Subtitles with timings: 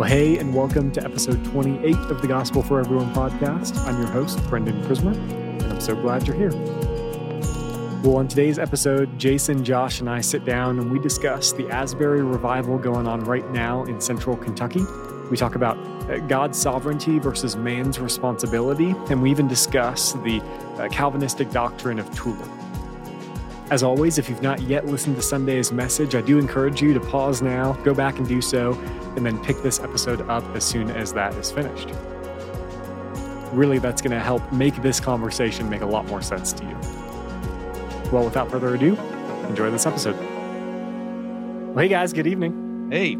[0.00, 3.76] Well, hey, and welcome to episode 28 of the Gospel for Everyone podcast.
[3.86, 6.52] I'm your host, Brendan Prismer, and I'm so glad you're here.
[8.02, 12.22] Well, on today's episode, Jason, Josh, and I sit down and we discuss the Asbury
[12.22, 14.80] revival going on right now in central Kentucky.
[15.30, 15.76] We talk about
[16.08, 20.40] uh, God's sovereignty versus man's responsibility, and we even discuss the
[20.78, 22.48] uh, Calvinistic doctrine of tulip.
[23.70, 26.98] As always, if you've not yet listened to Sunday's message, I do encourage you to
[26.98, 28.72] pause now, go back and do so,
[29.16, 31.88] and then pick this episode up as soon as that is finished.
[33.52, 36.76] Really, that's going to help make this conversation make a lot more sense to you.
[38.10, 38.96] Well, without further ado,
[39.48, 40.16] enjoy this episode.
[41.68, 42.88] Well, hey guys, good evening.
[42.90, 43.12] Hey,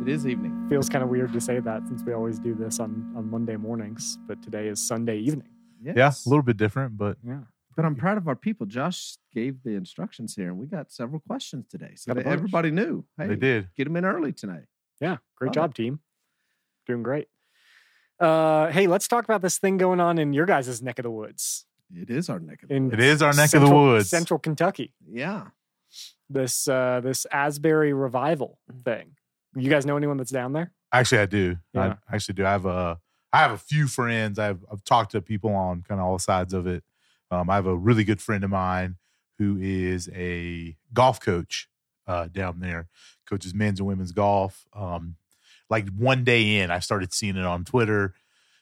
[0.00, 0.66] it is evening.
[0.70, 3.56] Feels kind of weird to say that since we always do this on, on Monday
[3.56, 5.48] mornings, but today is Sunday evening.
[5.82, 5.96] Yes.
[5.98, 7.40] Yeah, a little bit different, but Yeah.
[7.78, 8.66] But I'm proud of our people.
[8.66, 12.24] Josh gave the instructions here, and we got several questions today, so Got a that
[12.24, 12.38] bunch.
[12.38, 13.04] everybody knew.
[13.16, 13.68] Hey, they did.
[13.76, 14.64] Get them in early tonight.
[15.00, 16.00] Yeah, great Love job, team.
[16.88, 17.28] Doing great.
[18.18, 21.10] Uh, hey, let's talk about this thing going on in your guys' neck of the
[21.12, 21.66] woods.
[21.94, 24.10] It is our neck of the In It is our neck of the woods.
[24.10, 24.92] Central Kentucky.
[25.08, 25.44] Yeah.
[26.28, 29.12] This uh, this Asbury revival thing.
[29.54, 30.72] You guys know anyone that's down there?
[30.92, 31.56] Actually, I do.
[31.72, 31.94] Yeah.
[32.10, 32.44] I actually do.
[32.44, 32.98] I have a.
[33.32, 34.36] I have a few friends.
[34.40, 36.82] I've I've talked to people on kind of all sides of it.
[37.30, 38.96] Um, I have a really good friend of mine
[39.38, 41.68] who is a golf coach
[42.06, 42.88] uh, down there,
[43.28, 44.66] coaches men's and women's golf.
[44.72, 45.16] Um,
[45.70, 48.14] like one day in, I started seeing it on Twitter,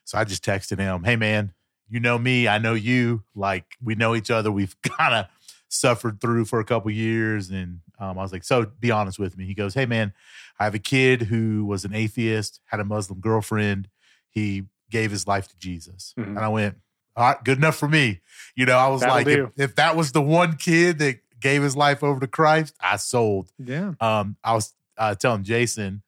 [0.05, 1.53] so I just texted him, "Hey man,
[1.89, 3.23] you know me, I know you.
[3.34, 4.50] Like we know each other.
[4.50, 5.27] We've kind of
[5.69, 9.39] suffered through for a couple years." And um, I was like, "So be honest with
[9.39, 10.12] me." He goes, "Hey man,
[10.58, 13.89] I have a kid who was an atheist, had a Muslim girlfriend.
[14.28, 16.27] He gave his life to Jesus." Mhm.
[16.27, 16.77] And I went,
[17.17, 18.20] "All right, good enough for me."
[18.55, 21.62] You know, I was That'll like, if, if that was the one kid that gave
[21.62, 23.92] his life over to Christ, I sold Yeah.
[24.00, 26.03] um, I was uh, telling Jason,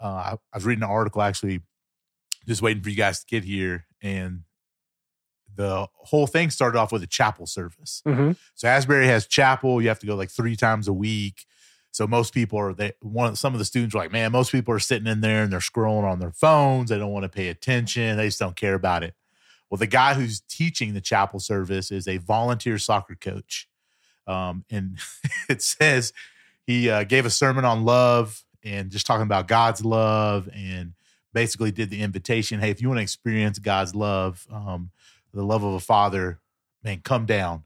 [0.00, 1.60] uh, I, I was reading an article actually,
[2.46, 4.44] just waiting for you guys to get here, and
[5.56, 8.02] the whole thing started off with a chapel service.
[8.06, 8.32] Mm-hmm.
[8.54, 9.80] So Asbury has chapel.
[9.80, 11.46] You have to go like three times a week.
[11.92, 14.74] So most people are they one some of the students are like, man, most people
[14.74, 16.90] are sitting in there and they're scrolling on their phones.
[16.90, 18.16] They don't want to pay attention.
[18.16, 19.14] They just don't care about it.
[19.74, 23.68] Well, the guy who's teaching the chapel service is a volunteer soccer coach.
[24.24, 24.98] Um, and
[25.48, 26.12] it says
[26.64, 30.92] he uh, gave a sermon on love and just talking about God's love and
[31.32, 32.60] basically did the invitation.
[32.60, 34.92] Hey, if you want to experience God's love, um,
[35.32, 36.38] the love of a father,
[36.84, 37.64] man, come down.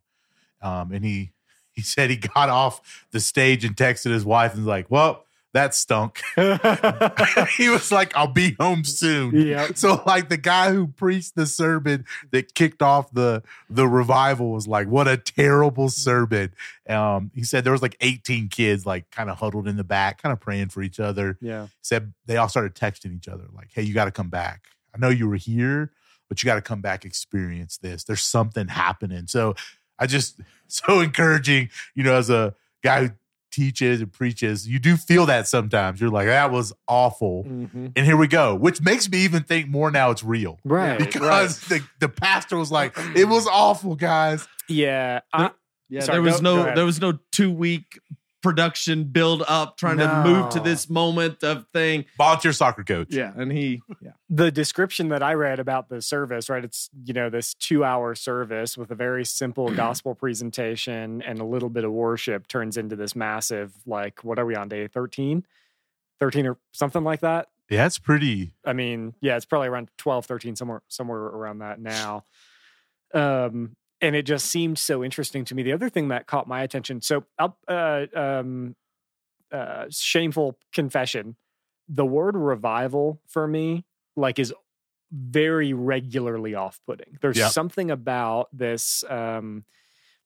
[0.63, 1.33] Um, and he
[1.73, 5.27] he said he got off the stage and texted his wife and was like, "Well,
[5.59, 6.21] that stunk."
[7.57, 9.69] he was like, "I'll be home soon." yeah.
[9.75, 14.69] So like the guy who preached the sermon that kicked off the the revival was
[14.69, 16.53] like, "What a terrible sermon."
[16.89, 20.23] Um, he said there was like 18 kids like kind of huddled in the back,
[20.23, 21.37] kind of praying for each other.
[21.41, 21.67] Yeah.
[21.83, 24.65] Said they all started texting each other like, "Hey, you got to come back.
[24.95, 25.93] I know you were here,
[26.29, 28.05] but you got to come back experience this.
[28.05, 29.55] There's something happening." So
[29.99, 33.11] I just so encouraging, you know, as a guy who
[33.59, 36.01] teaches and preaches, you do feel that sometimes.
[36.01, 37.87] You're like, "That was awful." Mm-hmm.
[37.97, 40.99] And here we go, which makes me even think more now it's real Right.
[40.99, 44.47] because the, the pastor was like, it was awful, guys.
[44.69, 45.21] Yeah.
[45.33, 45.51] I,
[45.89, 46.01] Yeah.
[46.01, 47.99] Sorry, there was go- go no there was no two week
[48.43, 52.05] production build up trying to move to this moment of thing.
[52.17, 53.09] Volunteer soccer coach.
[53.11, 53.33] Yeah.
[53.37, 54.13] And he yeah.
[54.31, 56.65] the description that I read about the service, right?
[56.65, 61.45] It's, you know, this two hour service with a very simple gospel presentation and a
[61.45, 65.45] little bit of worship turns into this massive, like, what are we on day 13?
[66.21, 67.49] 13 or something like that.
[67.71, 68.53] Yeah, it's pretty.
[68.65, 72.25] I mean, yeah, it's probably around 12, 13, somewhere, somewhere around that now.
[73.13, 75.63] Um, and it just seemed so interesting to me.
[75.63, 78.77] The other thing that caught my attention, so I'll, uh, um,
[79.51, 81.37] uh, shameful confession,
[81.89, 83.85] the word revival for me,
[84.17, 84.53] like, is
[85.11, 87.19] very regularly off-putting.
[87.23, 89.65] There's something about this, um,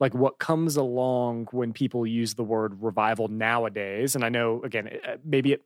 [0.00, 4.16] like what comes along when people use the word revival nowadays.
[4.16, 5.62] And I know, again, uh, maybe it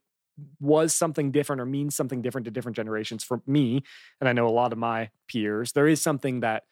[0.60, 3.82] was something different or means something different to different generations for me
[4.20, 6.64] and i know a lot of my peers there is something that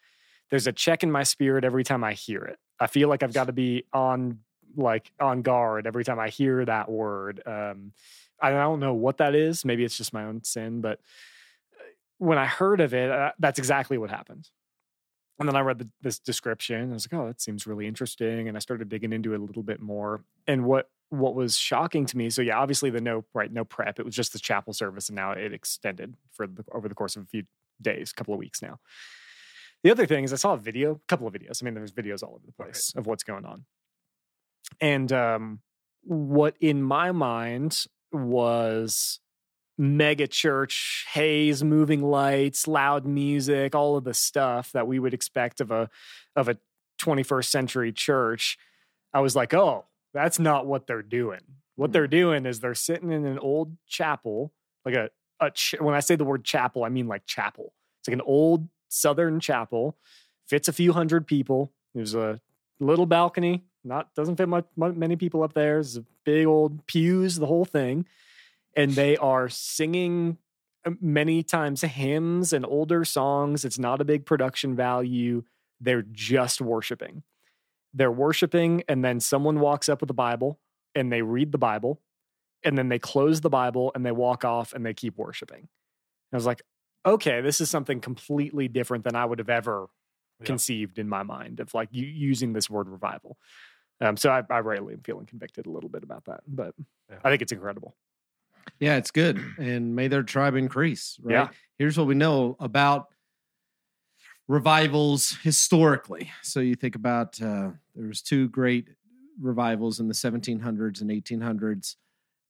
[0.55, 3.33] there's a check in my spirit every time i hear it i feel like i've
[3.33, 4.39] got to be on
[4.77, 7.91] like on guard every time i hear that word um
[8.41, 11.01] i don't know what that is maybe it's just my own sin but
[11.81, 11.85] uh,
[12.19, 14.49] when i heard of it uh, that's exactly what happened
[15.41, 16.81] and then I read the, this description.
[16.81, 19.41] And I was like, "Oh, that seems really interesting." And I started digging into it
[19.41, 20.23] a little bit more.
[20.47, 23.99] And what what was shocking to me, so yeah, obviously the no right no prep.
[23.99, 27.17] It was just the chapel service, and now it extended for the, over the course
[27.17, 27.43] of a few
[27.83, 28.79] days, a couple of weeks now.
[29.84, 31.62] The other thing is, I saw a video, a couple of videos.
[31.62, 33.66] I mean, there's videos all over the place of what's going on.
[34.81, 35.60] And um,
[36.02, 39.20] what in my mind was
[39.76, 45.60] mega church haze moving lights loud music all of the stuff that we would expect
[45.60, 45.90] of a
[46.36, 46.56] of a
[47.02, 48.56] 21st century church
[49.12, 51.40] i was like oh that's not what they're doing
[51.75, 54.52] what they're doing is they're sitting in an old chapel
[54.84, 55.10] like a,
[55.40, 58.20] a ch- when i say the word chapel i mean like chapel it's like an
[58.20, 59.96] old southern chapel
[60.46, 62.41] fits a few hundred people there's a
[62.81, 67.37] little balcony not doesn't fit much, many people up there there's a big old pews
[67.37, 68.06] the whole thing
[68.76, 70.38] and they are singing
[70.85, 73.64] uh, many times hymns and older songs.
[73.64, 75.44] It's not a big production value.
[75.81, 77.23] They're just worshiping.
[77.93, 80.58] They're worshiping, and then someone walks up with a Bible
[80.96, 82.00] and they read the Bible,
[82.64, 85.58] and then they close the Bible and they walk off and they keep worshiping.
[85.58, 85.69] And
[86.32, 86.62] I was like,
[87.06, 89.89] okay, this is something completely different than I would have ever
[90.41, 90.47] Yeah.
[90.47, 93.39] conceived in my mind of like you using this word revival.
[94.01, 96.75] Um, so I, I rightly am feeling convicted a little bit about that, but
[97.11, 97.19] Yeah.
[97.23, 97.95] I think it's incredible.
[98.81, 99.39] Yeah, it's good.
[99.59, 101.33] And may their tribe increase, right?
[101.33, 101.49] Yeah.
[101.79, 103.09] Here's what we know about
[104.49, 106.31] revivals historically.
[106.43, 108.89] So you think about uh, there was two great
[109.41, 111.97] revivals in the 1700s and 1800s,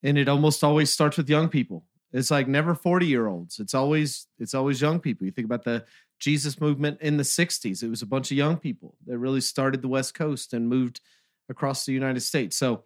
[0.02, 1.84] and it almost always starts with young people.
[2.14, 3.58] It's like never 40 year olds.
[3.58, 5.26] It's always it's always young people.
[5.26, 5.84] You think about the
[6.20, 7.82] Jesus movement in the 60s.
[7.82, 11.00] It was a bunch of young people that really started the West Coast and moved
[11.48, 12.56] across the United States.
[12.56, 12.84] So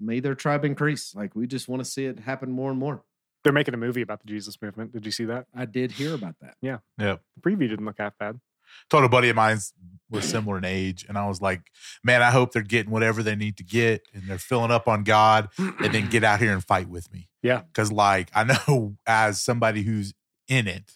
[0.00, 1.14] may their tribe increase.
[1.14, 3.04] Like we just want to see it happen more and more.
[3.44, 4.92] They're making a movie about the Jesus movement.
[4.92, 5.46] Did you see that?
[5.54, 6.56] I did hear about that.
[6.60, 6.78] Yeah.
[6.98, 7.16] Yeah.
[7.36, 8.40] The preview didn't look half bad.
[8.90, 9.58] Told a buddy of mine
[10.10, 11.62] we're similar in age, and I was like,
[12.04, 15.02] man, I hope they're getting whatever they need to get, and they're filling up on
[15.02, 17.28] God, and then get out here and fight with me.
[17.44, 17.60] Yeah.
[17.60, 20.14] because like I know as somebody who's
[20.48, 20.92] in it,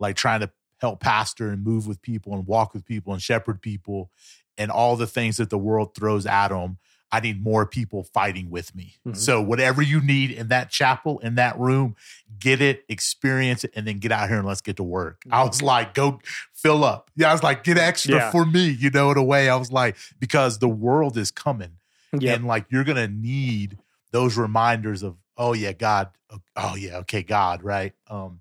[0.00, 0.50] like trying to
[0.80, 4.10] help pastor and move with people and walk with people and shepherd people,
[4.58, 6.78] and all the things that the world throws at them.
[7.14, 8.94] I need more people fighting with me.
[9.06, 9.14] Mhm.
[9.16, 11.94] So whatever you need in that chapel, in that room,
[12.38, 15.22] get it, experience it, and then get out here and let's get to work.
[15.30, 16.20] I was like, go
[16.54, 17.10] fill up.
[17.14, 18.30] Yeah, I was like, get extra Yeah.
[18.30, 19.50] for me, you know, in a way.
[19.50, 21.72] I was like, because the world is coming.
[22.18, 22.32] Yeah.
[22.34, 23.78] And like you're gonna need
[24.10, 26.08] those reminders of, oh yeah, God,
[26.56, 27.92] oh yeah, okay, God, right?
[28.08, 28.40] Um,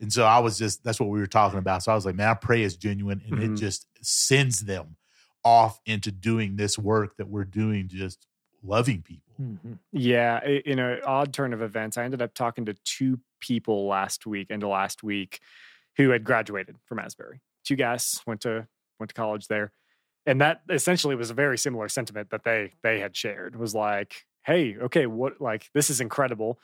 [0.00, 1.82] and so I was just that's what we were talking about.
[1.82, 3.54] So I was like, man, I pray it's genuine and Mhm.
[3.54, 4.96] it just sends them
[5.44, 8.26] off into doing this work that we're doing, just
[8.62, 9.34] loving people.
[9.92, 14.26] Yeah, in an odd turn of events, I ended up talking to two people last
[14.26, 15.40] week, into last week,
[15.96, 17.40] who had graduated from Asbury.
[17.64, 18.66] Two guys went to
[18.98, 19.72] went to college there,
[20.26, 23.56] and that essentially was a very similar sentiment that they they had shared.
[23.56, 26.58] Was like, hey, okay, what like this is incredible.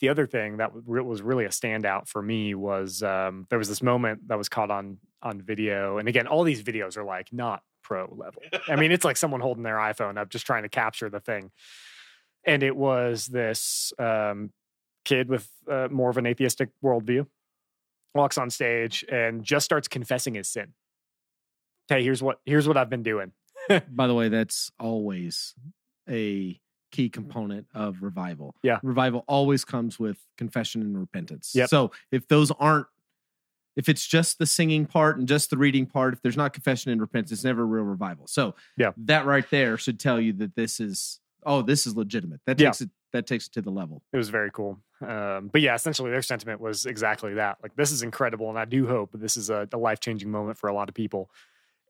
[0.00, 3.82] The other thing that was really a standout for me was um, there was this
[3.82, 7.62] moment that was caught on on video, and again, all these videos are like not
[7.82, 8.42] pro level.
[8.68, 11.50] I mean, it's like someone holding their iPhone up just trying to capture the thing
[12.44, 14.50] and it was this um,
[15.04, 17.26] kid with uh, more of an atheistic worldview
[18.14, 20.74] walks on stage and just starts confessing his sin
[21.88, 23.32] hey here's what here's what i've been doing
[23.88, 25.54] By the way, that's always
[26.08, 28.54] a key component of revival.
[28.62, 28.80] Yeah.
[28.82, 31.52] Revival always comes with confession and repentance.
[31.54, 31.68] Yep.
[31.68, 32.86] So if those aren't,
[33.76, 36.90] if it's just the singing part and just the reading part, if there's not confession
[36.92, 38.26] and repentance, it's never a real revival.
[38.26, 38.92] So Yeah.
[38.98, 42.40] that right there should tell you that this is, oh, this is legitimate.
[42.46, 42.68] That Yeah.
[42.68, 44.02] takes it, that takes it to the level.
[44.12, 47.90] it was very cool um, but yeah essentially their sentiment was exactly that like this
[47.90, 50.88] is incredible and i do hope this is a, a life-changing moment for a lot
[50.88, 51.28] of people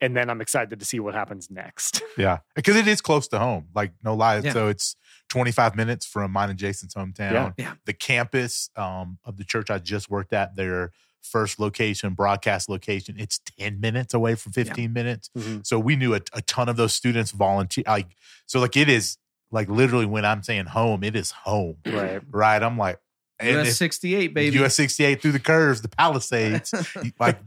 [0.00, 2.38] and then i'm excited to see what happens next Yeah.
[2.56, 3.68] Because it is close to home.
[3.74, 4.38] Like no lie.
[4.38, 4.52] Yeah.
[4.52, 4.96] So it's
[5.30, 7.32] 25 minutes from mine and Jason's hometown.
[7.32, 7.50] Yeah.
[7.56, 7.74] Yeah.
[7.86, 10.90] The campus um, of the church I just worked at, their
[11.22, 15.30] first location, broadcast location, it's 10 minutes away from 15 minutes.
[15.36, 15.66] Mhm.
[15.66, 17.84] So we knew a, a ton of those students volunteer.
[17.86, 18.08] Like,
[18.46, 19.18] so like it is
[19.50, 21.76] like literally when I'm saying home, it is home.
[21.86, 22.62] right Right.
[22.62, 22.98] I'm like,
[23.38, 24.58] and US 68, baby.
[24.62, 26.72] US 68 through the curves, the Palisades,
[27.20, 27.38] like,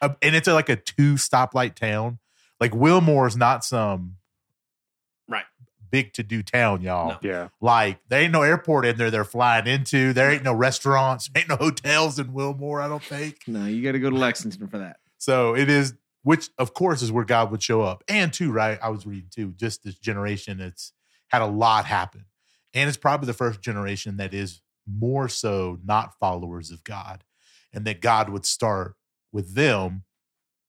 [0.00, 2.18] and it's a, like a two stoplight town.
[2.60, 4.14] Like Wilmore is not some Right.
[5.90, 7.08] Big to do town, y'all.
[7.10, 7.18] No.
[7.22, 10.12] yeah Like there ain't no airport in there they're flying into.
[10.12, 12.80] There ain't no restaurants, ain't no hotels in Wilmore.
[12.80, 14.98] I don't think no, you got to go to Lexington for that.
[15.18, 15.54] so.
[15.54, 18.04] It is, which of course is where God would show up.
[18.08, 18.78] And too, right?
[18.82, 19.52] I was reading too.
[19.56, 20.92] Just this generation, that's
[21.28, 22.24] had a lot happen,
[22.74, 27.22] and it's probably the first generation that is more so not followers of God,
[27.72, 28.94] and that God would start
[29.32, 30.04] with them.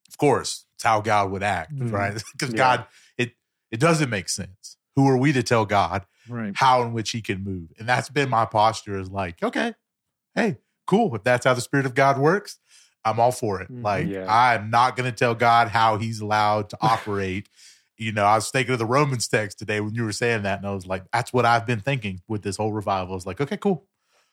[0.09, 1.91] Of course, it's how God would act, Mhm.
[1.91, 2.13] right?
[2.33, 2.57] Because Yeah.
[2.57, 2.85] God,
[3.17, 3.33] it
[3.71, 4.77] it doesn't make sense.
[4.96, 6.53] Who are we to tell God Right.
[6.55, 7.72] how in which He can move?
[7.79, 8.98] And that's been my posture.
[9.00, 9.74] Is like, okay,
[10.36, 11.15] hey, cool.
[11.15, 12.60] If that's how the Spirit of God works,
[13.05, 13.72] I'm all for it.
[13.72, 13.84] Mhm.
[13.84, 14.25] Like, Yeah.
[14.27, 17.48] I'm not going to tell God how He's allowed to operate.
[18.01, 20.60] you know, I was thinking of the Romans text today when you were saying that,
[20.60, 23.13] and I was like, that's what I've been thinking with this whole revival.
[23.17, 23.88] It's like, okay, cool,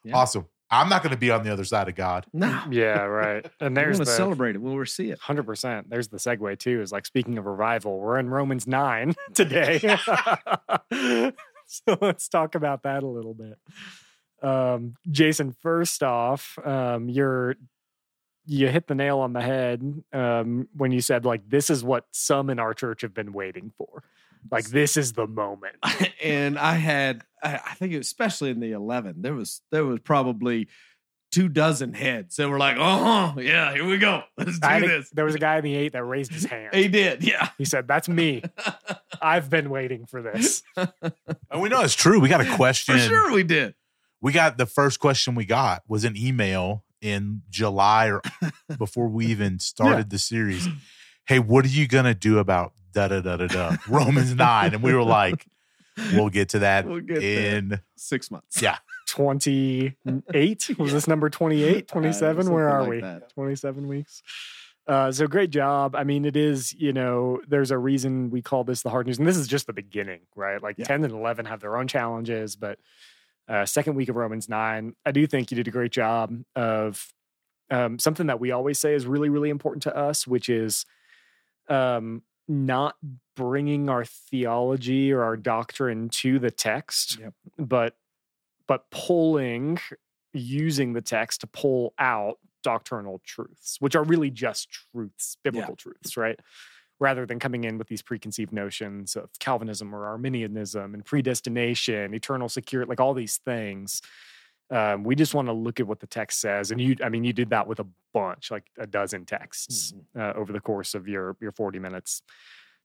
[0.04, 0.14] Yeah.
[0.18, 0.46] awesome.
[0.70, 2.26] I'm not going to be on the other side of God.
[2.32, 2.62] No.
[2.70, 3.46] Yeah, right.
[3.60, 5.18] And there's going to the celebrate it We'll see it.
[5.18, 5.88] Hundred percent.
[5.88, 6.82] There's the segue too.
[6.82, 9.78] Is like speaking of revival, we're in Romans nine today,
[11.66, 13.58] so let's talk about that a little bit.
[14.42, 17.56] Um, Jason, first off, um, you're
[18.44, 19.82] you hit the nail on the head
[20.12, 23.72] um, when you said like this is what some in our church have been waiting
[23.76, 24.04] for.
[24.50, 25.76] Like this is the moment.
[26.22, 29.84] and I had, I I think, it was, especially in the eleven, there was there
[29.84, 30.68] was probably
[31.32, 35.24] two dozen heads that were like, "Oh, yeah, here we go, let's do this." there
[35.24, 36.74] was a guy in the eight that raised his hand.
[36.74, 37.50] He did, yeah.
[37.58, 38.42] He said, "That's me.
[39.22, 40.62] I've been waiting for this."
[41.48, 42.20] And we know it's true.
[42.20, 42.96] We got a question.
[42.96, 43.74] For sure, we did.
[44.20, 48.20] We got the first question we got was an email in July or
[48.78, 50.68] before we even started the series.
[51.26, 54.74] Hey, what are you gonna do about da da da da da Romans nine?
[54.74, 55.46] And we were like,
[56.14, 57.56] we'll get to that We'll get there.
[57.56, 58.60] in Six months.
[58.62, 58.78] yeah.
[59.08, 63.28] 28 was this number 28 27 Uh, where are like we that.
[63.34, 64.22] 27 weeks
[64.88, 68.64] uh, so great job i mean it is you know there's a reason we call
[68.64, 70.86] this the hard news and this is just the beginning right like Yeah.
[70.86, 72.78] 10 and 11 have their own challenges but
[73.48, 77.12] uh, second week of romans 9 i do think you did a great job of
[77.70, 80.84] um, something that we always say is really really important to us which is
[81.68, 82.96] um, not
[83.34, 87.34] bringing our theology or our doctrine to the text Yep.
[87.58, 87.96] but
[88.66, 89.78] but pulling
[90.32, 96.16] using the text to pull out doctrinal truths which are really just truths biblical truths
[96.16, 96.40] right?
[96.98, 102.48] Rather than coming in with these preconceived notions of calvinism or arminianism and predestination eternal
[102.48, 104.00] security like all these things
[104.70, 107.24] um, we just want to look at what the text says and you i mean
[107.24, 111.06] you did that with a bunch like a dozen texts uh, over the course of
[111.08, 112.22] your your 40 minutes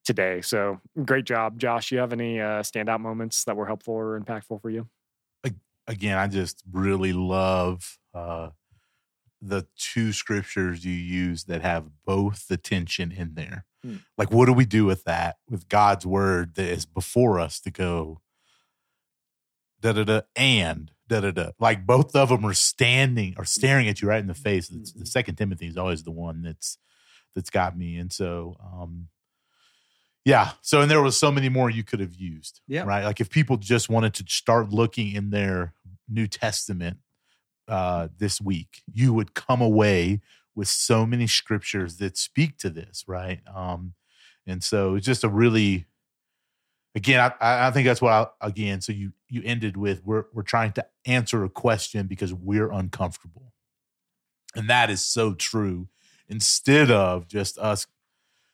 [0.04, 4.20] today so great job josh you have any uh, standout moments that were helpful or
[4.20, 4.88] impactful for you
[5.88, 8.50] Again, I just really love uh
[9.42, 13.66] the two scriptures you use that have both the tension in there.
[13.84, 13.96] Hmm.
[14.18, 15.38] Like, what do we do with that?
[15.50, 18.22] With God's word that is before us to go
[19.82, 21.52] da da da and da da da.
[21.60, 24.72] Like both of them are standing or staring at you right in the face.
[24.72, 26.78] It's, the second Timothy is always the one that's
[27.36, 27.98] that's got me.
[27.98, 29.10] And so um
[30.24, 30.52] yeah.
[30.62, 32.62] So and there was so many more you could have used.
[32.68, 32.84] Yeah.
[32.84, 33.04] Right.
[33.04, 35.74] Like if people just wanted to start looking in their
[36.08, 36.98] New Testament
[37.68, 40.22] uh this week, you would come away
[40.56, 43.40] with so many scriptures that speak to this, right?
[43.54, 43.94] Um,
[44.46, 45.86] and so it's just a really,
[46.96, 48.82] again, I- I, think that's what I, again.
[48.82, 53.54] So you you ended with we're we're trying to answer a question because we're uncomfortable,
[54.56, 55.88] and that is so true.
[56.28, 57.88] Instead of just us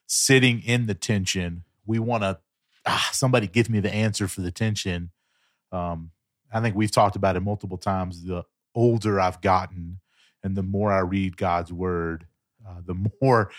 [0.08, 2.40] sitting in the tension, we want to
[2.86, 5.12] ah, somebody give me the answer for the tension.
[5.72, 6.12] Um,
[6.52, 8.24] I think we've talked about it multiple times.
[8.24, 10.00] The older I've gotten,
[10.44, 12.26] and the more I read God's word,
[12.68, 13.52] uh, the more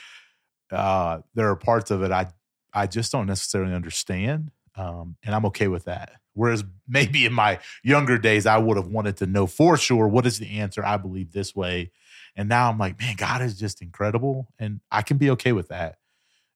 [0.70, 2.28] uh, there are parts of it I
[2.72, 6.12] I just don't necessarily understand, um, and I'm okay with that.
[6.34, 10.24] Whereas maybe in my younger days, I would have wanted to know for sure what
[10.24, 10.84] is the answer.
[10.84, 11.90] I believe this way,
[12.36, 15.68] and now I'm like, man, God is just incredible, and I can be okay with
[15.68, 15.98] that.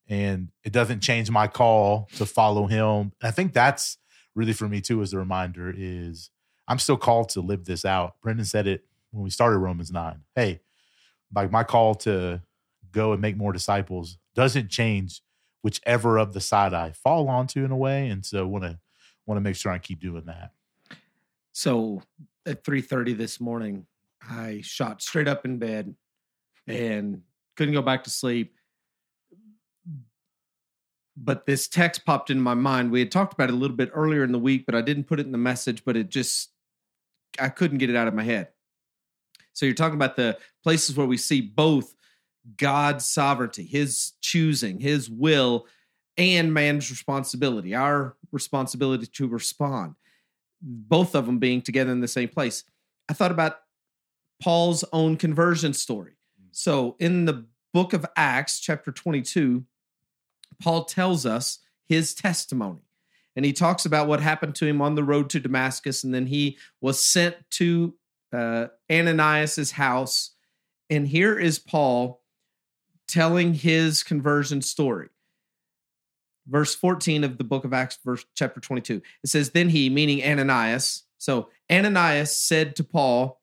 [0.07, 3.11] And it doesn't change my call to follow Him.
[3.21, 3.97] And I think that's
[4.35, 5.01] really for me too.
[5.01, 6.29] As a reminder, is
[6.67, 8.15] I'm still called to live this out.
[8.21, 10.21] Brendan said it when we started Romans 9.
[10.35, 10.61] Hey,
[11.33, 12.41] like my call to
[12.91, 15.21] go and make more disciples doesn't change
[15.63, 18.09] whichever of the side I fall onto in a way.
[18.09, 18.77] And so want to
[19.25, 20.51] want to make sure I keep doing that.
[21.53, 22.03] So
[22.45, 23.87] at 3:30 this morning,
[24.21, 25.95] I shot straight up in bed
[26.67, 27.21] and
[27.55, 28.55] couldn't go back to sleep.
[31.15, 32.91] But this text popped in my mind.
[32.91, 35.05] We had talked about it a little bit earlier in the week, but I didn't
[35.05, 36.51] put it in the message, but it just
[37.39, 38.49] I couldn't get it out of my head.
[39.53, 41.95] So you're talking about the places where we see both
[42.57, 45.67] God's sovereignty, his choosing, his will,
[46.17, 49.95] and man's responsibility, our responsibility to respond
[50.61, 52.63] both of them being together in the same place.
[53.09, 53.59] I thought about
[54.41, 56.13] Paul's own conversion story.
[56.51, 59.65] So in the book of Acts, chapter 22,
[60.61, 62.81] Paul tells us his testimony.
[63.35, 66.03] And he talks about what happened to him on the road to Damascus.
[66.03, 67.95] And then he was sent to
[68.31, 70.31] uh, Ananias's house.
[70.89, 72.21] And here is Paul
[73.07, 75.09] telling his conversion story
[76.47, 79.01] verse 14 of the book of Acts, verse chapter 22.
[79.23, 83.41] It says, Then he, meaning Ananias, so Ananias said to Paul,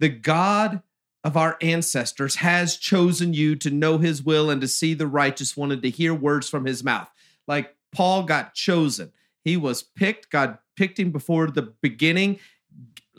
[0.00, 0.82] The God
[1.22, 5.56] of our ancestors has chosen you to know his will and to see the righteous
[5.56, 7.08] and to hear words from his mouth.
[7.46, 9.12] Like Paul got chosen.
[9.44, 12.40] He was picked, God picked him before the beginning,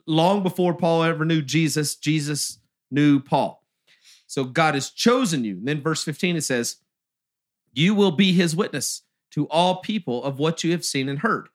[0.05, 3.60] long before Paul ever knew Jesus, Jesus knew Paul.
[4.31, 5.57] So God has chosen you.
[5.57, 6.77] And then verse 15 it says,
[7.73, 11.49] You will be his witness to all people of what you have seen and heard.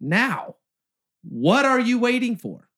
[0.00, 0.54] Now,
[1.28, 2.68] what are you waiting for?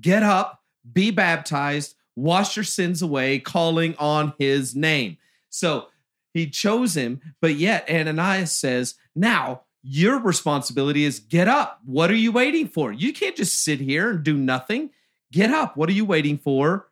[0.00, 0.62] Get up,
[0.92, 5.16] be baptized, wash your sins away, calling on his name.
[5.48, 5.88] So
[6.32, 11.80] he chose him, but yet Ananias says, Now your responsibility is get up.
[11.84, 12.92] What are you waiting for?
[12.92, 14.90] You can't just sit here and do nothing.
[15.32, 15.76] Get up.
[15.76, 16.86] What are you waiting for?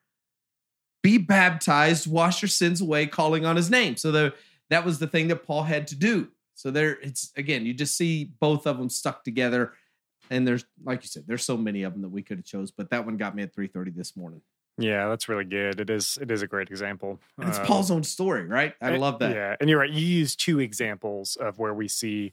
[1.05, 3.97] Be baptized, wash your sins away, calling on his name.
[3.97, 4.33] So the,
[4.71, 6.29] that was the thing that Paul had to do.
[6.55, 9.75] So there, it's again, you just see both of them stuck together.
[10.31, 12.71] And there's, like you said, there's so many of them that we could have chose,
[12.71, 14.41] but that one got me at 3:30 this morning.
[14.79, 15.79] Yeah, that's really good.
[15.79, 16.17] It is.
[16.21, 17.21] It is a great example.
[17.39, 18.75] And it's Um, Paul's own story, right?
[18.81, 19.35] I and- love that.
[19.37, 19.91] Yeah, and you're right.
[19.91, 22.33] You use two examples of where we see,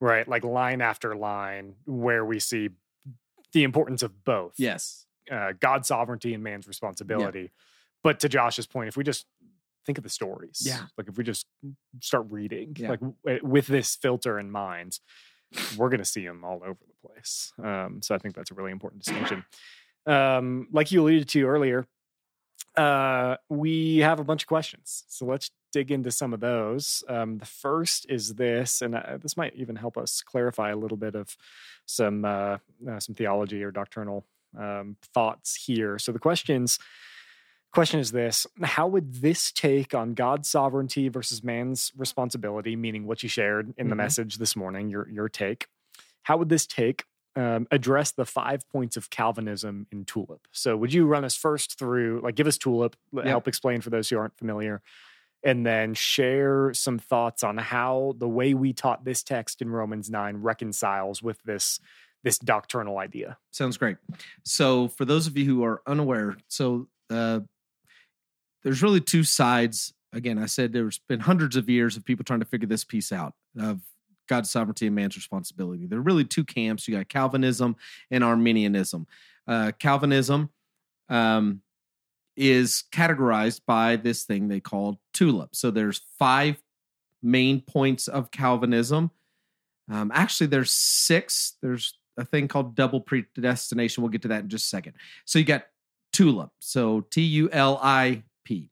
[0.00, 2.70] right, like line after line, where we see
[3.52, 4.54] the importance of both.
[4.56, 5.06] Yes.
[5.30, 7.50] uh, God's sovereignty and man's responsibility.
[8.04, 9.26] But to Josh's point, if we just
[9.84, 10.86] think of the stories, Yeah.
[10.96, 11.46] like if we just
[12.00, 12.90] start reading, Yeah.
[12.90, 15.00] like w- with this filter in mind,
[15.76, 17.52] we're going to see them all over the place.
[17.62, 19.44] Um, so I think that's a really important distinction.
[20.06, 21.86] Um, like you alluded to earlier,
[22.76, 25.04] uh, we have a bunch of questions.
[25.08, 27.02] So let's dig into some of those.
[27.08, 30.96] Um, the first is this, and uh, this might even help us clarify a little
[30.96, 31.36] bit of
[31.86, 32.58] some uh,
[32.88, 34.24] uh, some theology or doctrinal
[34.58, 35.98] um, thoughts here.
[35.98, 36.78] So the questions
[37.74, 42.76] question is this: How would this take on God's sovereignty versus man's responsibility?
[42.76, 43.98] Meaning what you shared in the Mhm.
[43.98, 45.66] message this morning, your your take.
[46.24, 47.04] How would this take
[47.36, 50.46] um, address the five points of Calvinism in Tulip?
[50.52, 53.24] So would you run us first through, like, give us Tulip, Yeah.
[53.24, 54.82] help explain for those who aren't familiar,
[55.44, 60.10] and then share some thoughts on how the way we taught this text in Romans
[60.10, 61.80] nine reconciles with this
[62.22, 63.36] this doctrinal idea.
[63.50, 63.98] Sounds great.
[64.44, 67.40] So, for those of you who are unaware, so uh,
[68.64, 69.92] there's really two sides.
[70.12, 73.12] Again, I said there's been hundreds of years of people trying to figure this piece
[73.12, 73.80] out of
[74.28, 75.86] God's sovereignty and man's responsibility.
[75.86, 76.88] There are really two camps.
[76.88, 77.76] You got Calvinism
[78.10, 79.06] and Arminianism.
[79.46, 80.50] Uh, Calvinism
[81.08, 81.60] um,
[82.36, 85.54] is categorized by this thing they call tulip.
[85.54, 86.62] So there's five
[87.22, 89.10] main points of Calvinism.
[89.90, 91.58] Um, actually, there's six.
[91.60, 94.02] There's a thing called double predestination.
[94.02, 94.94] We'll get to that in just a second.
[95.26, 95.66] So you got
[96.12, 96.50] tulip.
[96.60, 98.70] So T U L I P.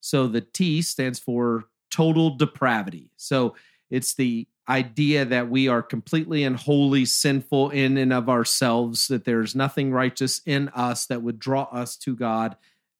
[0.00, 3.10] So the T stands for total depravity.
[3.16, 3.56] So
[3.90, 9.24] it's the idea that we are completely and wholly sinful in and of ourselves, that
[9.24, 12.56] there's nothing righteous in us that would draw us to God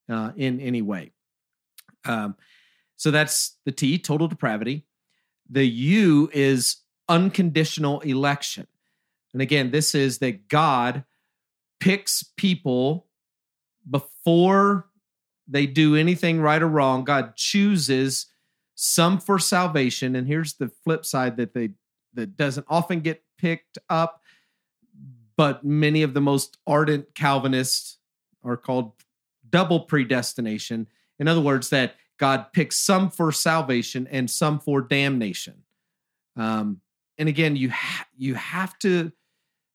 [0.08, 1.12] uh, in any way.
[2.04, 2.36] Um,
[2.96, 4.84] so that's the T, total depravity.
[5.48, 6.76] The U is
[7.08, 8.66] unconditional election.
[9.32, 11.04] And again, this is that God
[11.80, 13.06] picks people
[13.90, 14.86] before
[15.46, 17.04] they do anything right or wrong.
[17.04, 18.26] God chooses
[18.74, 20.16] some for salvation.
[20.16, 21.70] And here's the flip side that they
[22.14, 24.22] that doesn't often get picked up,
[25.36, 27.98] but many of the most ardent Calvinists
[28.42, 28.92] are called
[29.50, 30.86] double predestination.
[31.18, 35.62] In other words, that God picks some for salvation and some for damnation.
[36.36, 36.80] Um,
[37.18, 39.12] and again, you ha- you have to.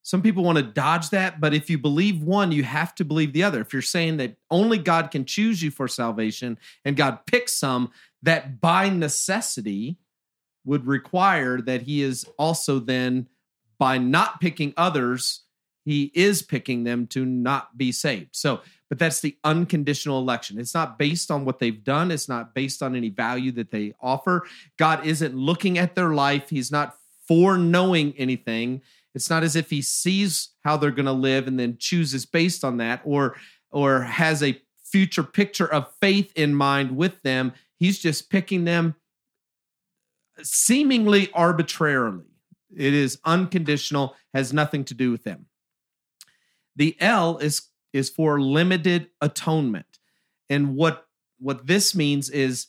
[0.02, 3.34] Some people want to dodge that, but if you believe one, you have to believe
[3.34, 3.62] the other.
[3.62, 7.92] If you're saying that only God can choose you for salvation and God picks some,
[8.24, 9.98] that by necessity
[10.66, 13.28] would require that He is also then,
[13.78, 15.42] by not picking others,
[15.86, 18.36] He is picking them to not be saved.
[18.36, 20.60] So, but that's the unconditional election.
[20.60, 23.94] It's not based on what they've done, it's not based on any value that they
[24.02, 24.48] offer.
[24.78, 26.96] God isn't looking at their life, He's not
[27.28, 28.82] foreknowing anything.
[29.16, 32.64] It's not as if he sees how they're going to live and then chooses based
[32.64, 33.36] on that or
[33.72, 37.54] or has a future picture of faith in mind with them.
[37.76, 38.96] He's just picking them
[40.42, 42.26] seemingly arbitrarily.
[42.76, 45.48] It is unconditional, has nothing to do with them.
[46.76, 50.00] The L is is for limited atonement.
[50.50, 51.08] And what
[51.40, 52.68] what this means is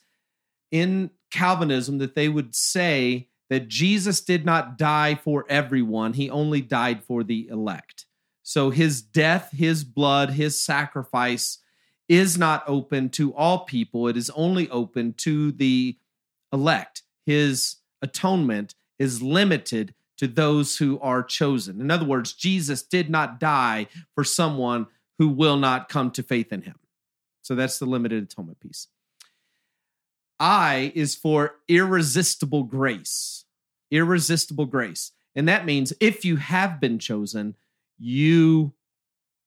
[0.71, 6.63] in Calvinism that they would say that Jesus did not die for everyone, he only
[6.63, 8.07] died for the elect.
[8.43, 11.59] So his death, his blood, his sacrifice
[12.09, 15.99] is not open to all people, it is only open to the
[16.53, 17.03] elect.
[17.27, 21.81] His atonement is limited to those who are chosen.
[21.81, 24.87] In other words, Jesus did not die for someone
[25.19, 26.79] who will not come to faith in him.
[27.43, 28.89] So that's the limited atonement piece.
[30.39, 33.40] I is for irresistible grace.
[33.91, 35.13] Irresistible grace.
[35.35, 37.55] And that means if you have been chosen,
[37.99, 38.73] you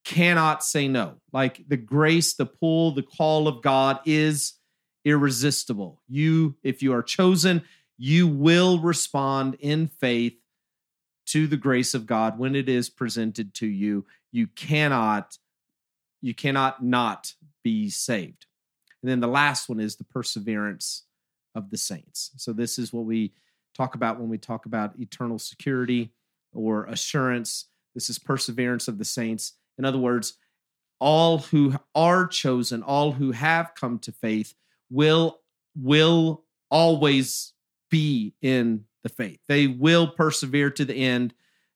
[0.04, 1.16] cannot say no.
[1.32, 4.54] Like the grace, the pull, the call of God is
[5.06, 6.02] irresistible.
[6.08, 7.64] You, if you are chosen,
[7.98, 10.36] you will respond in faith
[11.28, 14.06] to the grace of God when it is presented to you.
[14.32, 15.38] You cannot,
[16.22, 18.46] you cannot not be saved.
[19.02, 21.04] And then the last one is the perseverance
[21.56, 22.32] of the saints.
[22.38, 23.34] So this is what we
[23.74, 26.12] talk about when we talk about eternal security
[26.54, 27.66] or assurance.
[27.94, 29.54] This is perseverance of the saints.
[29.78, 30.38] In other words,
[31.00, 34.54] all who are chosen, all who have come to faith
[34.90, 35.40] will
[35.76, 37.54] will always
[37.90, 39.40] be in the faith.
[39.48, 41.34] They will persevere to the end.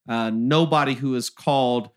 [0.07, 1.89] Uh, nobody who is called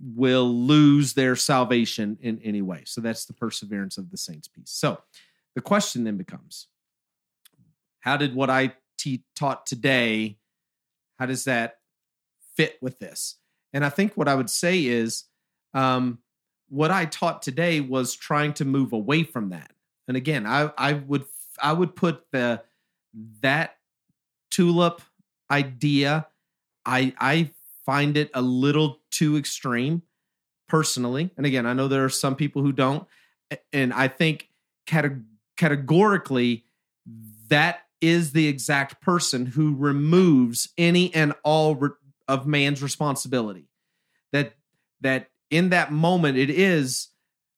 [0.00, 2.84] will lose their salvation in any way.
[2.86, 4.70] So that's the perseverance of the saints piece.
[4.70, 5.00] So
[5.54, 6.68] the question then becomes
[8.00, 10.38] how did what I te- taught today
[11.18, 11.78] how does that
[12.56, 13.36] fit with this?
[13.72, 15.24] And I think what I would say is
[15.74, 16.18] um,
[16.68, 19.72] what I taught today was trying to move away from that.
[20.06, 21.24] And again, I, I would
[21.60, 22.62] I would put the
[23.42, 23.76] that
[24.50, 25.02] tulip
[25.50, 26.26] idea.
[26.86, 27.50] I I
[27.84, 30.02] find it a little too extreme
[30.68, 31.30] personally.
[31.36, 33.06] And again, I know there are some people who don't.
[33.72, 34.48] And I think
[34.86, 35.22] cate-
[35.56, 36.64] categorically
[37.48, 41.90] that is the exact person who removes any and all re-
[42.26, 43.68] of man's responsibility.
[44.32, 44.54] That
[45.00, 47.08] that in that moment it is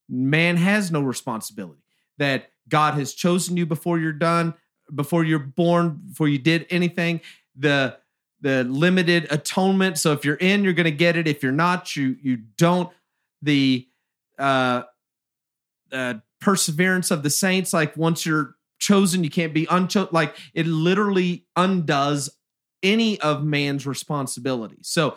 [0.09, 1.83] man has no responsibility.
[2.19, 4.55] That God has chosen you before you're done,
[4.95, 7.21] before you're born, before you did anything.
[7.57, 7.99] The
[8.41, 9.99] the limited atonement.
[9.99, 11.29] So if you're in, you're going to get it.
[11.29, 12.91] If you're not, you you don't.
[13.43, 13.87] The
[14.39, 14.83] uh,
[15.93, 20.09] uh, perseverance of the saints, like once you're chosen, you can't be unchosen.
[20.13, 22.31] Like it literally undoes
[22.83, 24.79] any of man's responsibility.
[24.83, 25.17] So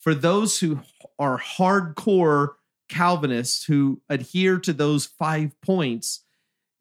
[0.00, 0.80] for those who
[1.18, 2.50] are hardcore
[2.90, 6.22] Calvinists who adhere to those five points,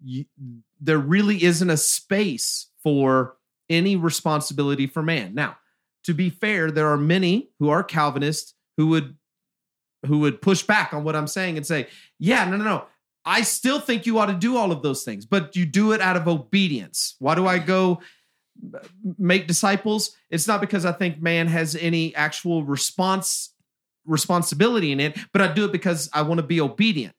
[0.03, 0.25] you,
[0.81, 3.37] there really isn't a space for
[3.69, 5.33] any responsibility for man.
[5.33, 5.57] Now,
[6.03, 9.15] to be fair, there are many who are Calvinists who would
[10.05, 11.87] who would push back on what I'm saying and say,
[12.19, 12.85] "Yeah, no, no, no.
[13.25, 16.01] I still think you ought to do all of those things, but you do it
[16.01, 17.15] out of obedience.
[17.19, 18.01] Why do I go
[19.17, 20.15] make disciples?
[20.29, 23.49] It's not because I think man has any actual response
[24.05, 27.15] responsibility in it, but I do it because I want to be obedient.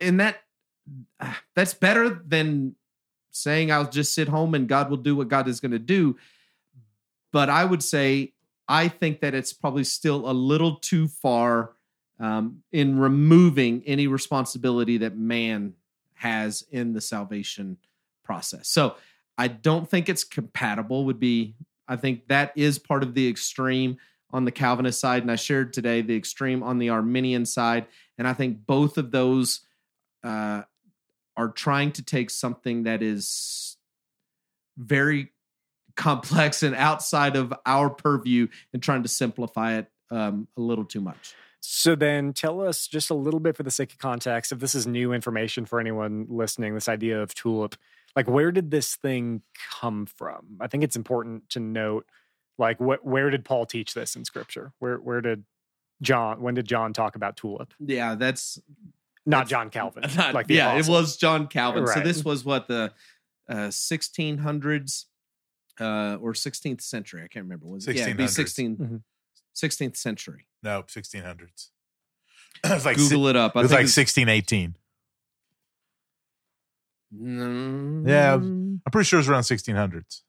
[0.00, 0.36] And that
[1.54, 2.76] that's better than
[3.30, 6.16] saying I'll just sit home and God will do what God is going to do.
[7.32, 8.34] But I would say
[8.68, 11.72] I think that it's probably still a little too far
[12.18, 15.74] um, in removing any responsibility that man
[16.14, 17.76] has in the salvation
[18.24, 18.68] process.
[18.68, 18.96] So
[19.38, 21.54] I don't think it's compatible, would be,
[21.86, 23.98] I think that is part of the extreme
[24.30, 25.22] on the Calvinist side.
[25.22, 27.86] And I shared today the extreme on the Arminian side.
[28.18, 29.60] And I think both of those
[30.24, 30.62] uh,
[31.36, 33.76] are trying to take something that is
[34.76, 35.32] very
[35.96, 41.00] complex and outside of our purview and trying to simplify it um, a little too
[41.00, 41.34] much.
[41.68, 44.72] So then tell us just a little bit for the sake of context, if this
[44.76, 47.74] is new information for anyone listening, this idea of tulip,
[48.14, 49.42] like where did this thing
[49.80, 50.58] come from?
[50.60, 52.06] I think it's important to note
[52.56, 54.72] like what where did Paul teach this in scripture?
[54.78, 55.42] Where where did
[56.00, 57.74] John when did John talk about tulip?
[57.80, 58.60] Yeah, that's
[59.26, 60.04] Not That's- John Calvin.
[60.16, 60.94] Not- like yeah, apostle.
[60.94, 61.84] it was John Calvin.
[61.88, 62.92] So this was what the
[63.48, 65.06] uh, 1600s
[65.80, 67.22] uh, or 16th century.
[67.24, 67.66] I can't remember.
[67.66, 67.96] Was it?
[67.96, 68.28] Yeah, it'd be 1600s.
[68.34, 69.02] 16, Mhm.
[69.54, 70.46] 16th century.
[70.66, 71.68] Nope, 1600s.
[72.64, 73.54] it's like si- Google it up.
[73.54, 74.74] it was like 1618.
[77.14, 80.22] Mm, Yeah, I'm pretty sure it was around 1600s.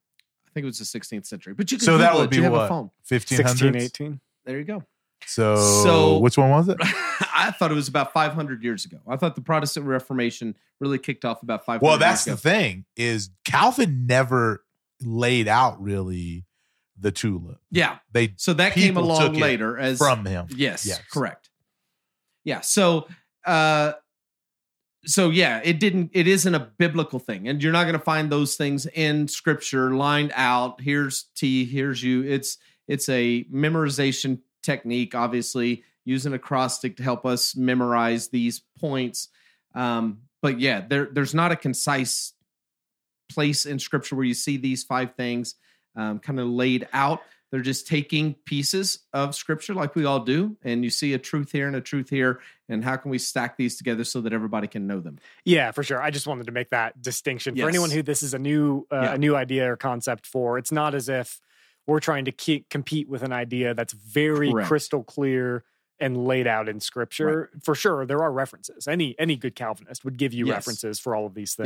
[0.46, 1.54] I think it was the 16th century.
[1.54, 2.30] But you can So Google that would it.
[2.30, 2.64] be you have what?
[2.64, 2.90] a phone.
[3.10, 3.36] 1500s.
[3.36, 4.20] 16, 18.
[4.46, 4.84] There you go.
[5.26, 6.76] So, So- which one was it?
[7.34, 8.98] I thought it was about 500 years ago.
[9.08, 12.50] I thought the Protestant Reformation really kicked off about 500 Well, that's the years ago.
[12.50, 14.64] thing is Calvin never
[15.00, 16.44] laid out really
[17.00, 17.60] the tulip.
[17.70, 17.98] Yeah.
[18.12, 20.46] They So that came along later as from him.
[20.50, 21.00] Yes, Yes.
[21.12, 21.50] correct.
[22.44, 22.60] Yeah.
[22.60, 23.08] So
[23.44, 23.92] uh
[25.06, 27.48] so yeah, it didn't it isn't a biblical thing.
[27.48, 30.80] And you're not going to find those things in scripture lined out.
[30.80, 32.22] Here's T, here's you.
[32.24, 32.58] It's
[32.88, 39.28] it's a memorization technique obviously using acrostic to help us memorize these points.
[39.74, 42.32] Um but yeah, there there's not a concise
[43.30, 45.54] place in scripture where you see these five things
[45.98, 47.20] um, kind of laid out.
[47.50, 51.50] They're just taking pieces of scripture like we all do, and you see a truth
[51.50, 54.66] here and a truth here, and how can we stack these together so that everybody
[54.66, 55.18] can know them?
[55.46, 56.00] Yeah, for sure.
[56.02, 59.00] I just wanted to make that distinction for anyone who this is a new uh,
[59.00, 59.14] Yeah.
[59.14, 60.58] a new idea or concept for.
[60.58, 61.40] It's not as if
[61.86, 64.68] we're trying to keep, compete with an idea that's very Correct.
[64.68, 65.64] crystal clear
[65.98, 67.48] and laid out in scripture.
[67.64, 68.86] For sure, there are references.
[68.86, 70.54] Any any good Calvinist would give you Yes.
[70.56, 71.64] references for all of these Yeah.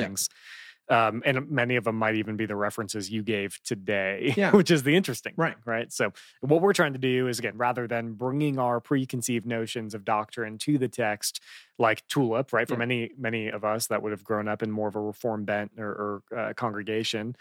[0.92, 4.50] Um, and many of them might even be the references you gave today, Yeah.
[4.52, 5.54] which is the interesting Right.
[5.54, 5.92] thing, right?
[5.92, 10.04] So, what we're trying to do is again, rather than bringing our preconceived notions of
[10.04, 11.40] doctrine to the text,
[11.78, 12.68] like Tulip, right?
[12.68, 12.78] For Yeah.
[12.78, 15.72] many many of us that would have grown up in more of a reform bent
[15.78, 17.34] or, or uh, congregation,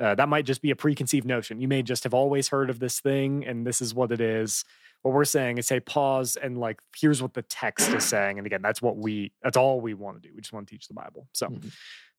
[0.00, 1.60] uh, that might just be a preconceived notion.
[1.60, 4.64] You may just have always heard of this thing, and this is what it is.
[5.02, 8.46] What we're saying is, say, pause and like, here's what the text is saying, and
[8.46, 10.34] again, that's what we, that's all we want to do.
[10.34, 11.28] We just want to teach the Bible.
[11.32, 11.72] So, Mhm.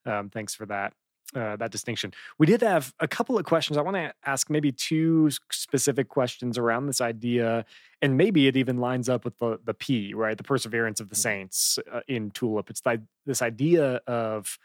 [0.06, 0.94] Um, thanks for that.
[1.36, 2.12] Uh, that distinction.
[2.40, 3.78] We did have a couple of questions.
[3.78, 7.66] I want to ask maybe two specific questions around this idea,
[8.02, 10.36] and maybe it even lines up with the the P, right?
[10.36, 12.72] The perseverance of the saints uh, in Tulip.
[12.72, 14.58] It's like this idea of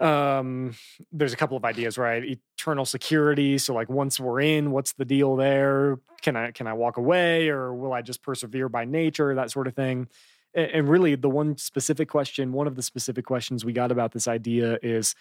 [0.00, 0.74] um
[1.12, 5.04] there's a couple of ideas right eternal security so like once we're in what's the
[5.04, 9.34] deal there can i can i walk away or will i just persevere by nature
[9.34, 10.08] that sort of thing
[10.54, 14.26] and really the one specific question one of the specific questions we got about this
[14.26, 15.14] idea is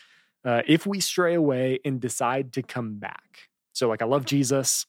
[0.45, 3.49] uh, if we stray away and decide to come back.
[3.73, 4.85] So like i love jesus.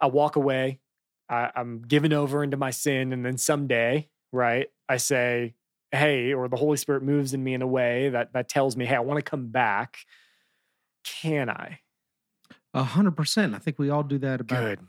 [0.00, 0.80] I walk away.
[1.28, 5.54] I, i'm given over into my sin and then someday right i say
[5.92, 8.84] hey or the holy spirit moves in me in a way that that tells me
[8.84, 9.98] hey i want to come back.
[11.04, 11.80] Can i?
[12.74, 13.54] A hundred percent.
[13.54, 14.80] I think we all do that about good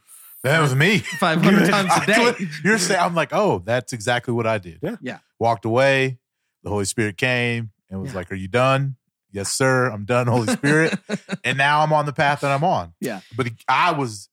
[0.43, 0.97] That was me.
[1.19, 2.47] 500 times a day.
[2.63, 4.79] You're saying I'm like, oh, that's exactly what I did.
[4.81, 4.95] Yeah.
[5.01, 5.19] Yeah.
[5.39, 6.17] Walked away.
[6.63, 8.17] The Holy Spirit came and was Yeah.
[8.17, 8.95] like, "Are you done?"
[9.31, 9.89] Yes, sir.
[9.89, 10.93] I'm done, Holy Spirit.
[11.43, 12.93] and now I'm on the path that I'm on.
[12.99, 13.21] Yeah.
[13.35, 14.29] But I was,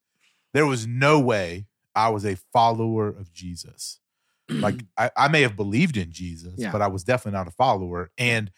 [0.55, 4.01] there was no way I was a follower of Jesus.
[4.51, 6.73] Like I, I may have believed in Jesus, Yeah.
[6.73, 8.11] but I was definitely not a follower.
[8.16, 8.51] And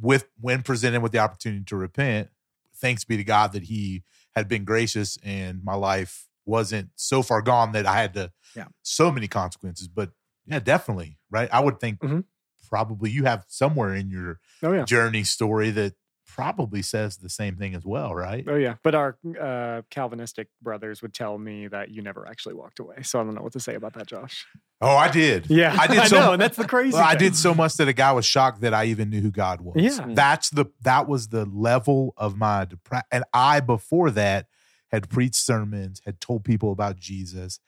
[0.00, 2.30] with when presented with the opportunity to repent,
[2.76, 7.42] thanks be to God that He had been gracious and my life wasn't so far
[7.42, 8.66] gone that I had to Yeah.
[8.82, 9.88] so many consequences.
[9.88, 10.10] But
[10.46, 11.18] yeah, definitely.
[11.30, 11.48] Right.
[11.52, 12.24] I would think Mhm.
[12.68, 15.94] probably you have somewhere in your oh yeah journey story that
[16.26, 18.44] probably says the same thing as well, right?
[18.48, 22.80] Oh yeah, but our uh, Calvinistic brothers would tell me that you never actually walked
[22.80, 23.02] away.
[23.02, 24.44] So I don't know what to say about that, Josh.
[24.80, 25.48] Oh, I did.
[25.48, 26.94] Yeah, I did I so know, mu- and that's the crazy.
[26.94, 29.30] Well, I did so much that a guy was shocked that I even knew who
[29.30, 29.76] God was.
[29.76, 30.06] Yeah.
[30.08, 33.06] That's the that was the level of my depression.
[33.12, 34.46] And I before that
[34.94, 37.60] had preached sermons, had told people about Jesus,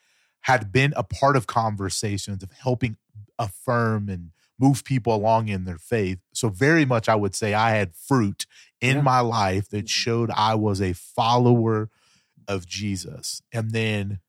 [0.43, 2.97] had been a part of conversations of helping
[3.39, 6.19] affirm and move people along in their faith.
[6.33, 8.47] So very much I would say I had fruit
[8.81, 9.03] in Yeah.
[9.03, 9.87] my life that mm-hmm.
[9.87, 11.91] showed I was a follower
[12.49, 13.43] of Jesus.
[13.53, 14.21] And then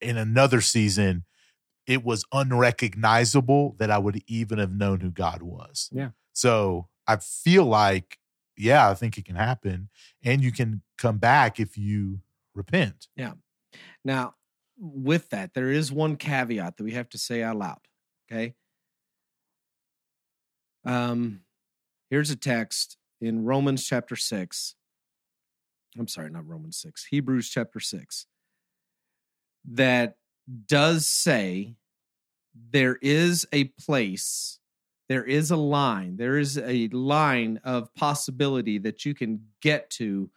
[0.00, 1.24] in another season,
[1.86, 5.88] it was unrecognizable that I would even have known who God was.
[5.92, 6.10] Yeah.
[6.32, 8.18] So I feel like,
[8.56, 9.88] yeah, I think it can happen.
[10.22, 12.20] And you can come back if you
[12.54, 13.08] repent.
[13.16, 13.32] Yeah.
[14.04, 14.34] Now,
[14.78, 17.78] with that, there is one caveat that we have to say out loud.
[18.30, 18.54] Okay.
[20.84, 21.40] Um,
[22.08, 24.74] here's a text in Romans chapter 6.
[25.98, 28.26] I'm sorry, not Romans 6, Hebrews chapter 6,
[29.72, 30.16] that
[30.66, 31.74] does say
[32.70, 34.60] there is a place,
[35.08, 40.30] there is a line, there is a line of possibility that you can get to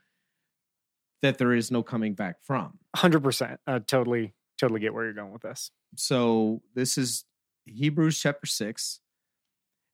[1.23, 2.77] that there is no coming back from.
[2.95, 3.59] hundred percent.
[3.65, 5.71] Uh, totally, totally get where you're going with this.
[5.95, 7.25] so this is
[7.65, 8.99] Hebrews chapter 6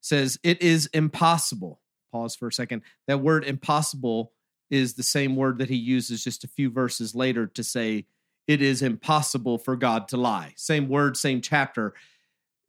[0.02, 1.82] says it is impossible.
[2.12, 2.82] Pause for a second.
[3.08, 4.34] That word impossible
[4.70, 8.06] is the same word that he uses just a few verses later to say
[8.48, 10.54] it is impossible for God to lie.
[10.56, 11.94] Same word, same chapter.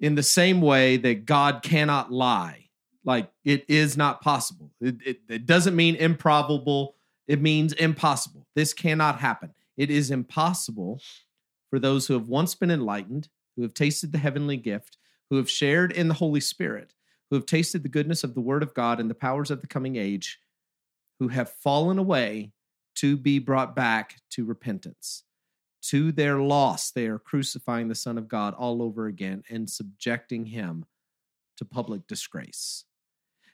[0.00, 2.66] In the same way that God cannot lie.
[3.04, 4.70] Like it is not possible.
[4.80, 6.96] It, it, it doesn't mean improbable.
[7.30, 8.44] It means impossible.
[8.56, 9.54] This cannot happen.
[9.76, 11.00] It is impossible
[11.70, 14.98] for those who have once been enlightened, who have tasted the heavenly gift,
[15.30, 16.92] who have shared in the Holy Spirit,
[17.30, 19.68] who have tasted the goodness of the Word of God and the powers of the
[19.68, 20.40] coming age,
[21.20, 22.50] who have fallen away
[22.96, 25.22] to be brought back to repentance.
[25.82, 30.46] To their loss, they are crucifying the Son of God all over again and subjecting
[30.46, 30.84] him
[31.58, 32.86] to public disgrace.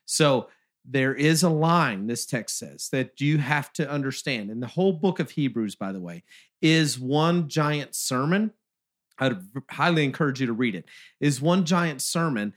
[0.06, 0.48] So
[0.88, 4.51] there is a line, this text says, that you have to understand.
[4.51, 6.22] And the whole book of Hebrews, by the way,
[6.62, 8.53] is one giant sermon.
[9.18, 9.38] I'd
[9.70, 10.85] highly encourage you to read it.
[11.20, 12.55] Is one giant sermon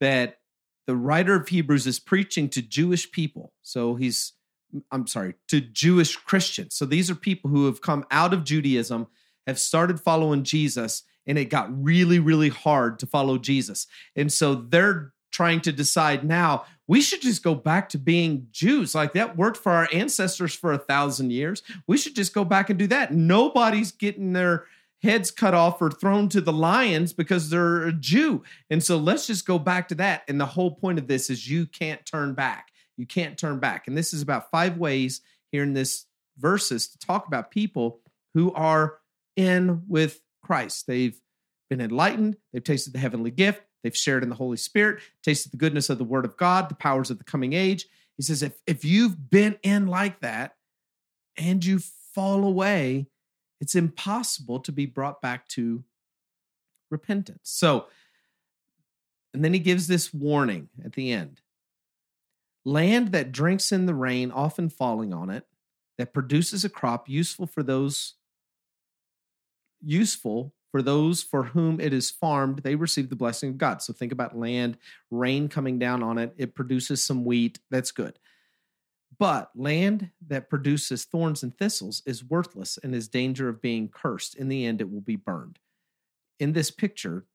[0.00, 0.38] that
[0.86, 3.52] the writer of Hebrews is preaching to Jewish people.
[3.62, 4.32] So he's,
[4.90, 6.74] I'm sorry, to Jewish Christians.
[6.74, 9.08] So these are people who have come out of Judaism,
[9.46, 13.86] have started following Jesus, and it got really, really hard to follow Jesus.
[14.16, 18.94] And so they're trying to decide now we should just go back to being Jews.
[18.94, 21.62] Like that worked for our ancestors for a thousand years.
[21.86, 23.12] We should just go back and do that.
[23.12, 24.64] Nobody's getting their
[25.02, 28.42] heads cut off or thrown to the lions because they're a Jew.
[28.70, 30.22] And so let's just go back to that.
[30.26, 32.72] And the whole point of this is you can't turn back.
[32.96, 33.86] You can't turn back.
[33.86, 35.20] And this is about five ways
[35.52, 36.06] here in this
[36.38, 38.00] verses to talk about people
[38.34, 38.98] who are
[39.36, 40.86] in with Christ.
[40.86, 41.20] They've
[41.68, 45.56] been enlightened, they've tasted the heavenly gift, they've shared in the Holy Spirit, tasted the
[45.56, 47.86] goodness of the word of God, the powers of the coming age.
[48.16, 50.56] He says, if, if you've been in like that
[51.36, 51.78] and you
[52.14, 53.06] fall away,
[53.60, 55.84] it's impossible to be brought back to
[56.90, 57.40] repentance.
[57.44, 57.86] So,
[59.32, 61.40] and then he gives this warning at the end
[62.64, 65.46] land that drinks in the rain, often falling on it,
[65.96, 68.14] that produces a crop useful for those
[69.82, 73.82] useful for those for whom it is farmed, they receive the blessing of God.
[73.82, 74.76] So think about land,
[75.10, 77.58] rain coming down on it, it produces some wheat.
[77.70, 78.18] That's good.
[79.18, 84.36] But land that produces thorns and thistles is worthless and is danger of being cursed.
[84.36, 85.58] In the end, it will be burned.
[86.38, 87.26] In this picture,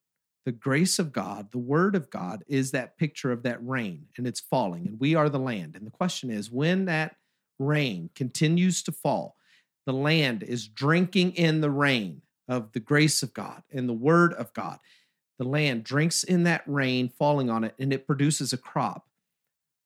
[0.45, 4.27] the grace of God, the word of God, is that picture of that rain and
[4.27, 5.75] it's falling, and we are the land.
[5.75, 7.15] And the question is when that
[7.59, 9.37] rain continues to fall,
[9.85, 14.33] the land is drinking in the rain of the grace of God and the word
[14.33, 14.79] of God.
[15.39, 19.07] The land drinks in that rain falling on it and it produces a crop.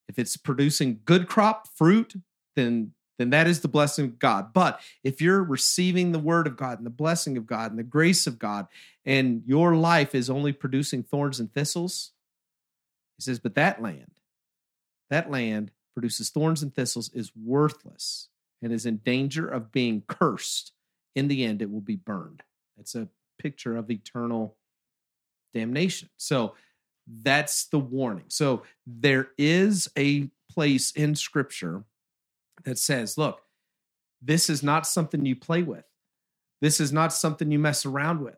[0.08, 2.16] If it's producing good crop, fruit,
[2.56, 4.54] then then that is the blessing of God.
[4.54, 7.84] But if you're receiving the word of God and the blessing of God and the
[7.84, 8.68] grace of God,
[9.06, 12.12] and your life is only producing thorns and thistles,
[13.18, 14.12] he says, but that land,
[15.10, 18.30] that land produces thorns and thistles, is worthless
[18.62, 20.74] and is in danger of being cursed.
[21.18, 22.44] In the end, it will be burned.
[22.78, 23.08] It's a
[23.40, 24.56] picture of eternal
[25.52, 26.10] damnation.
[26.18, 26.54] So
[27.24, 28.26] that's the warning.
[28.28, 31.86] So there is a place in scripture
[32.66, 33.42] that says, look,
[34.22, 35.86] this is not something you play with.
[36.62, 38.38] This is not something you mess around with.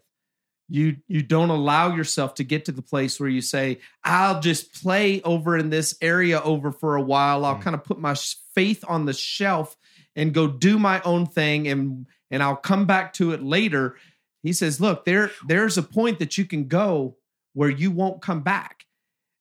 [0.69, 4.81] You you don't allow yourself to get to the place where you say, I'll just
[4.81, 7.43] play over in this area over for a while.
[7.43, 7.61] I'll mm.
[7.61, 8.15] kind of put my
[8.55, 9.75] faith on the shelf
[10.15, 13.95] and go do my own thing and and I'll come back to it later.
[14.43, 17.17] He says, look, there there's a point that you can go
[17.53, 18.85] where you won't come back.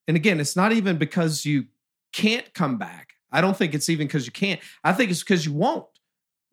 [0.07, 1.67] And again, it's not even because you
[2.13, 3.15] can't come back.
[3.31, 4.61] I don't think it's even because you can't.
[4.83, 5.87] I think it's because you won't.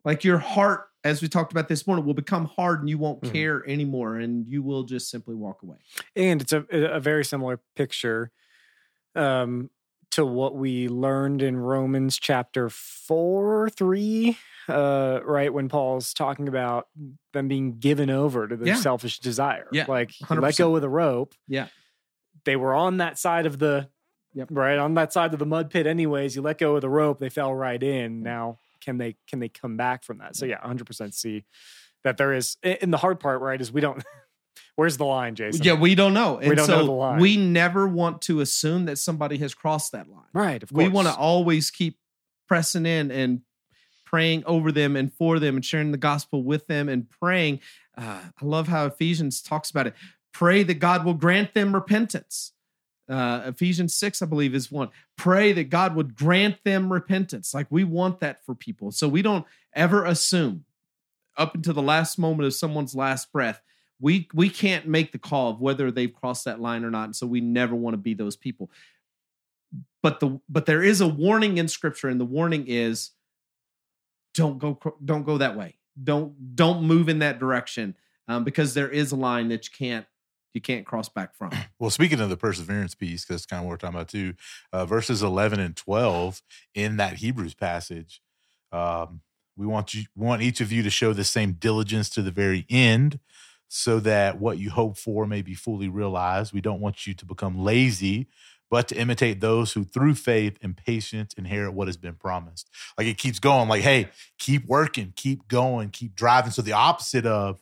[0.04, 3.22] Like your heart, as we talked about this morning, will become hard and you won't
[3.22, 3.32] mm-hmm.
[3.32, 5.78] care anymore and you will just simply walk away.
[6.14, 8.30] And it's a, a very similar picture
[9.14, 9.70] um,
[10.12, 14.36] to what we learned in Romans chapter 4, 3,
[14.68, 15.52] uh, right?
[15.52, 16.88] When Paul's talking about
[17.32, 18.76] them being given over to the yeah.
[18.76, 19.68] selfish desire.
[19.72, 19.86] Yeah.
[19.88, 21.34] Like, let go of the rope.
[21.46, 21.68] Yeah.
[22.44, 23.88] They were on that side of the,
[24.34, 24.48] yep.
[24.50, 24.78] right?
[24.78, 26.36] On that side of the mud pit, anyways.
[26.36, 28.22] You let go of the rope, they fell right in.
[28.22, 30.36] Now, can they can they come back from that?
[30.36, 31.44] So yeah, 100% see
[32.04, 32.56] that there is.
[32.62, 34.02] In the hard part, right, is we don't
[34.76, 35.64] Where's the line, Jason?
[35.64, 36.36] Yeah, we don't know.
[36.36, 37.18] And we don't so know the line.
[37.18, 40.28] We never want to assume that somebody has crossed that line.
[40.34, 40.62] Right.
[40.70, 41.98] We want to always keep
[42.46, 43.40] pressing in and
[44.06, 47.60] praying over them and for them and sharing the gospel with them and praying.
[47.96, 49.94] Uh, I love how Ephesians talks about it.
[50.32, 52.52] Pray that God will grant them repentance.
[53.08, 54.88] Uh, Ephesians 6, I believe, is one.
[55.16, 57.52] Pray that God would grant them repentance.
[57.52, 58.90] Like we want that for people.
[58.90, 60.64] So we don't ever assume
[61.36, 63.60] up until the last moment of someone's last breath
[64.00, 67.16] we we can't make the call of whether they've crossed that line or not and
[67.16, 68.70] so we never want to be those people
[70.02, 73.10] but the but there is a warning in scripture and the warning is
[74.36, 77.96] don't go don't go that way don't don't move in that direction
[78.28, 80.06] um, because there is a line that you can't
[80.52, 81.50] you can't cross back from.
[81.78, 84.32] Well, speaking of the perseverance piece, because kind of what we're talking about too,
[84.72, 86.42] uh, verses 11 and 12
[86.74, 88.22] in that Hebrews passage,
[88.72, 89.20] um,
[89.58, 92.64] we want you want each of you to show the same diligence to the very
[92.70, 93.20] end,
[93.68, 96.54] so that what you hope for may be fully realized.
[96.54, 98.26] We don't want you to become lazy,
[98.70, 102.68] but to imitate those who through faith and patience inherit what has been promised.
[102.98, 106.50] Like it keeps going, like, hey, keep working, keep going, keep driving.
[106.50, 107.60] So the opposite of,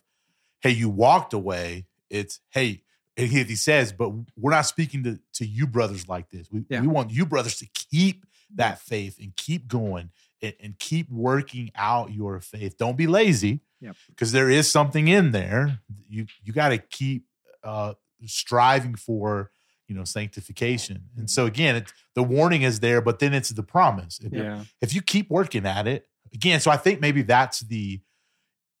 [0.61, 2.81] hey, you walked away, it's, hey,
[3.17, 6.47] and he, he says, but we're not speaking to, to you brothers like this.
[6.51, 6.81] We, yeah.
[6.81, 8.25] we want you brothers to keep
[8.55, 10.09] that faith and keep going
[10.41, 12.77] and, and keep working out your faith.
[12.77, 13.61] Don't be lazy
[14.09, 15.79] because there is something in there.
[16.09, 17.25] You you got to keep
[17.63, 17.93] uh,
[18.25, 19.51] striving for
[19.87, 21.03] you know sanctification.
[21.17, 24.19] And so again, it's, the warning is there, but then it's the promise.
[24.23, 24.63] If, yeah.
[24.81, 28.01] if you keep working at it again, so I think maybe that's the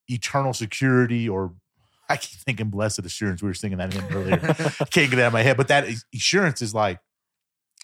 [0.07, 1.53] eternal security or
[2.09, 3.41] I keep thinking blessed assurance.
[3.41, 4.39] We were singing that in earlier.
[4.79, 6.99] I can't get it out of my head, but that assurance is like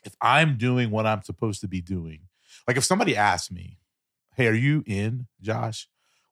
[0.06, 2.22] if I'm doing what I'm supposed to be doing.
[2.68, 3.80] Like if somebody asks me,
[4.36, 5.88] "Hey, are you in, Josh?"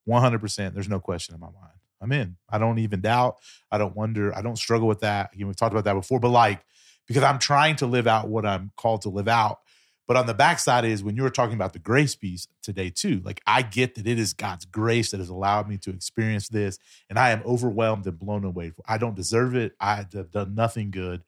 [0.07, 0.73] 100%.
[0.73, 1.73] There's no question in my mind.
[2.01, 2.37] I'm in.
[2.49, 3.37] I don't even doubt.
[3.71, 4.35] I don't wonder.
[4.35, 5.31] I don't struggle with that.
[5.33, 6.63] You know, we've talked about that before, but like
[7.09, 9.59] because I'm trying to live out what I'm called to live out.
[10.07, 13.21] But on the backside is when you were talking about the grace piece today too.
[13.23, 16.79] Like I get that it is God's grace that has allowed me to experience this,
[17.09, 18.71] and I am overwhelmed and blown away.
[18.87, 19.73] I don't deserve it.
[19.79, 21.23] I have done nothing good,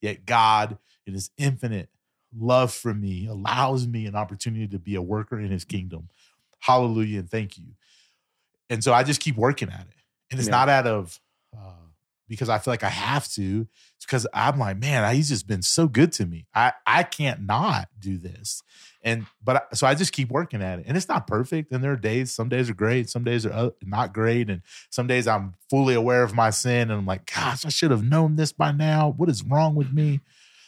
[0.00, 0.76] yet God,
[1.06, 1.88] in His infinite
[2.36, 6.08] love for me, allows me an opportunity to be a worker in His kingdom.
[6.58, 7.64] Hallelujah and thank you.
[8.68, 9.94] And so I just keep working at it,
[10.30, 10.56] and it's Yeah.
[10.56, 11.20] not out of
[11.56, 11.85] uh,
[12.28, 13.66] because I feel like I have to.
[14.00, 16.46] Because I'm like, man, he's just been so good to me.
[16.54, 18.62] I I can't not do this,
[19.02, 21.72] and but so I just keep working at it, and it's not perfect.
[21.72, 24.62] And there are days, some days are great, some days are uh, not great, and
[24.90, 28.04] some days I'm fully aware of my sin, and I'm like, gosh, I should have
[28.04, 29.12] known this by now.
[29.16, 30.20] What is wrong with me?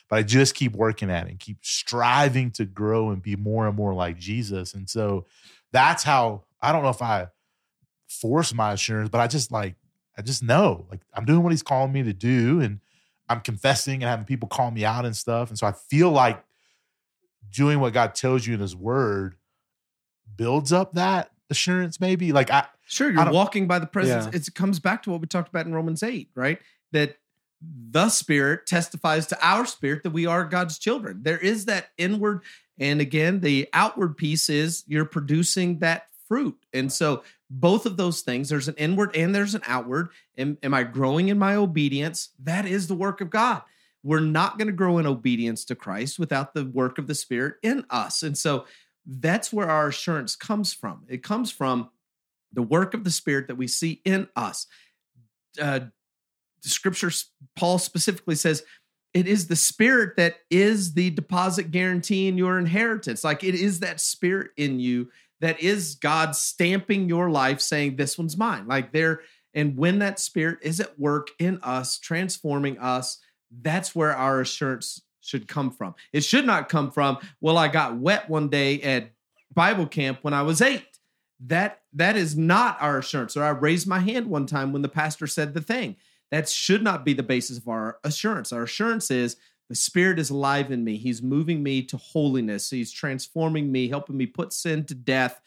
[0.08, 3.66] But I just keep working at it and keep striving to grow and be more
[3.66, 4.72] and more like Jesus.
[4.72, 5.26] And so
[5.70, 7.28] that's how I don't know if I
[8.08, 9.74] force my assurance, but I just like
[10.18, 12.80] I just know like I'm doing what he's calling me to do and
[13.28, 15.48] I'm confessing and having people call me out and stuff.
[15.48, 16.42] And so I feel like
[17.52, 19.36] doing what God tells you in his word
[20.36, 22.32] builds up that assurance, maybe.
[22.32, 24.26] Like I Sure, you're don't- walking by the presence.
[24.32, 24.36] Yeah.
[24.40, 26.58] It comes back to what we talked about in Romans 8, right?
[26.92, 27.18] That
[27.60, 31.22] the Spirit testifies to our spirit that we are God's children.
[31.22, 32.42] There is that inward,
[32.78, 36.56] and again, the outward piece is you're producing that fruit.
[36.72, 40.10] And so, both of those things, there's an inward and there's an outward.
[40.36, 42.30] Am, am I growing in my obedience?
[42.42, 43.62] That is the work of God.
[44.02, 47.56] We're not going to grow in obedience to Christ without the work of the Spirit
[47.62, 48.22] in us.
[48.22, 48.66] And so,
[49.10, 51.04] that's where our assurance comes from.
[51.08, 51.88] It comes from
[52.52, 54.66] the work of the Spirit that we see in us.
[55.60, 55.80] Uh,
[56.62, 57.10] the scripture,
[57.56, 58.62] Paul specifically says,
[59.14, 63.24] it is the Spirit that is the deposit guarantee in your inheritance.
[63.24, 65.10] Like it is that Spirit in you
[65.40, 68.66] that is God stamping your life, saying, This one's mine.
[68.66, 69.22] Like there,
[69.54, 73.18] and when that Spirit is at work in us, transforming us,
[73.62, 75.94] that's where our assurance should come from.
[76.12, 79.10] It should not come from, well, I got wet one day at
[79.54, 80.86] Bible camp when I was eight
[81.40, 84.88] that that is not our assurance or i raised my hand one time when the
[84.88, 85.96] pastor said the thing
[86.30, 89.36] that should not be the basis of our assurance our assurance is
[89.68, 94.16] the spirit is alive in me he's moving me to holiness he's transforming me helping
[94.16, 95.40] me put sin to death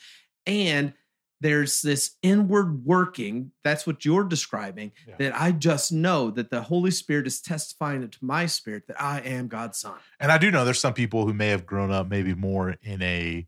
[0.46, 0.94] and
[1.40, 5.16] there's this inward working that's what you're describing Yeah.
[5.20, 9.20] that i just know that the holy spirit is testifying to my spirit that i
[9.22, 12.08] am god's son and I do know there's some people who may have grown up
[12.10, 13.48] maybe more in a,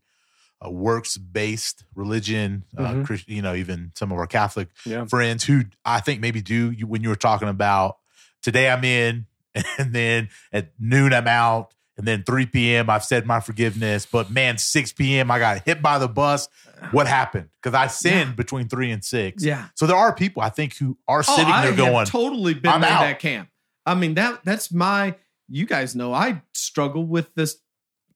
[0.60, 3.04] a works based religion, uh, Mhm.
[3.06, 5.04] Christ- you know, even some of our Catholic Yeah.
[5.04, 7.98] friends who I think maybe do when you were talking about
[8.42, 9.26] today I'm in,
[9.78, 12.90] and then at noon I'm out, and then 3 p.m.
[12.90, 15.30] I've said my forgiveness, but man, 6 p.m.
[15.30, 16.48] I got hit by the bus.
[16.90, 17.48] What happened?
[17.62, 19.44] Because I sinned between three and six.
[19.44, 22.72] yeah So there are people I think who are sitting oh, there going, totally been
[22.72, 23.48] "I'm in out." that camp.
[23.86, 25.14] I mean that that's my.
[25.48, 27.58] You guys know I struggle with this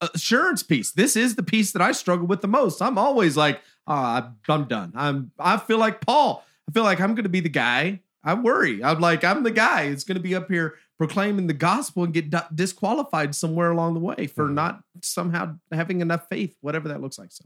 [0.01, 0.93] assurance piece.
[0.93, 2.80] This is the piece that I struggle with the most.
[2.80, 4.93] I'm always like, ah, I'm done.
[4.95, 5.30] I'm.
[5.39, 6.45] I feel like Paul.
[6.68, 8.01] I feel like I'm going to be the guy.
[8.25, 8.83] I worry.
[8.83, 9.83] I'm like I'm the guy.
[9.83, 14.01] It's going to be up here proclaiming the gospel and get disqualified somewhere along the
[14.01, 14.55] way for Mhm.
[14.55, 17.31] not somehow having enough faith, whatever that looks like.
[17.31, 17.45] So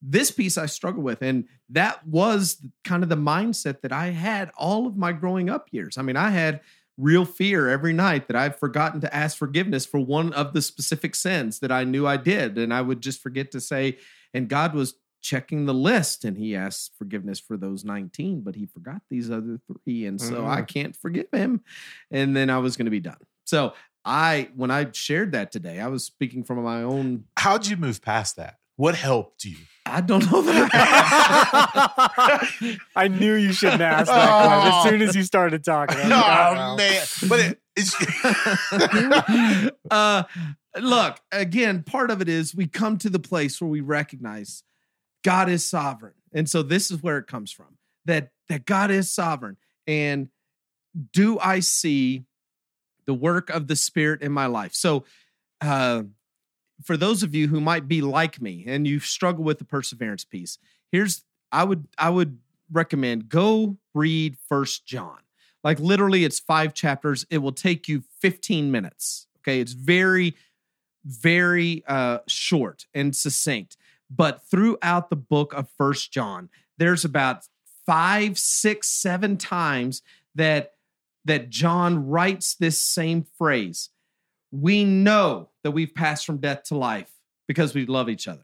[0.00, 1.22] this piece I struggle with.
[1.22, 5.68] And that was kind of the mindset that I had all of my growing up
[5.72, 5.98] years.
[5.98, 6.60] I mean, I had
[6.96, 11.14] real fear every night that I've forgotten to ask forgiveness for one of the specific
[11.14, 12.58] sins that I knew I did.
[12.58, 13.98] And I would just forget to say,
[14.34, 18.66] and God was checking the list and he asked forgiveness for those 19, but he
[18.66, 20.06] forgot these other three.
[20.06, 21.62] And so I can't forgive him.
[22.10, 23.16] And then I was going to be done.
[23.44, 23.72] So
[24.04, 28.02] I, when I shared that today, I was speaking from my own, how'd you move
[28.02, 28.56] past that?
[28.76, 29.56] What helped you?
[29.86, 35.16] I don't know that I I knew you shouldn't ask that question as soon as
[35.16, 35.98] you started talking.
[35.98, 37.02] I like, oh "Uh-oh." man!
[37.28, 37.94] But it, it's
[39.90, 40.22] uh,
[40.80, 44.62] look, again, part of it is we come to the place where we recognize
[45.22, 46.14] God is sovereign.
[46.32, 49.56] And so this is where it comes from that, that God is sovereign.
[49.86, 50.28] And
[51.12, 52.24] do I see
[53.06, 54.74] the work of the Spirit in my life?
[54.74, 55.04] So,
[55.60, 56.02] uh,
[56.82, 60.24] for those of you who might be like me and you struggle with the perseverance
[60.24, 60.58] piece,
[60.90, 62.38] here's I would I would
[62.72, 65.18] recommend go read First John.
[65.62, 67.24] Like literally, it's five chapters.
[67.30, 69.28] It will take you 15 minutes.
[69.40, 70.34] Okay, it's very,
[71.04, 73.76] very uh, short and succinct.
[74.14, 77.46] But throughout the book of First John, there's about
[77.86, 80.02] five, six, seven times
[80.34, 80.72] that
[81.24, 83.90] that John writes this same phrase.
[84.50, 87.12] We know that we've passed from death to life
[87.46, 88.42] because we love each other.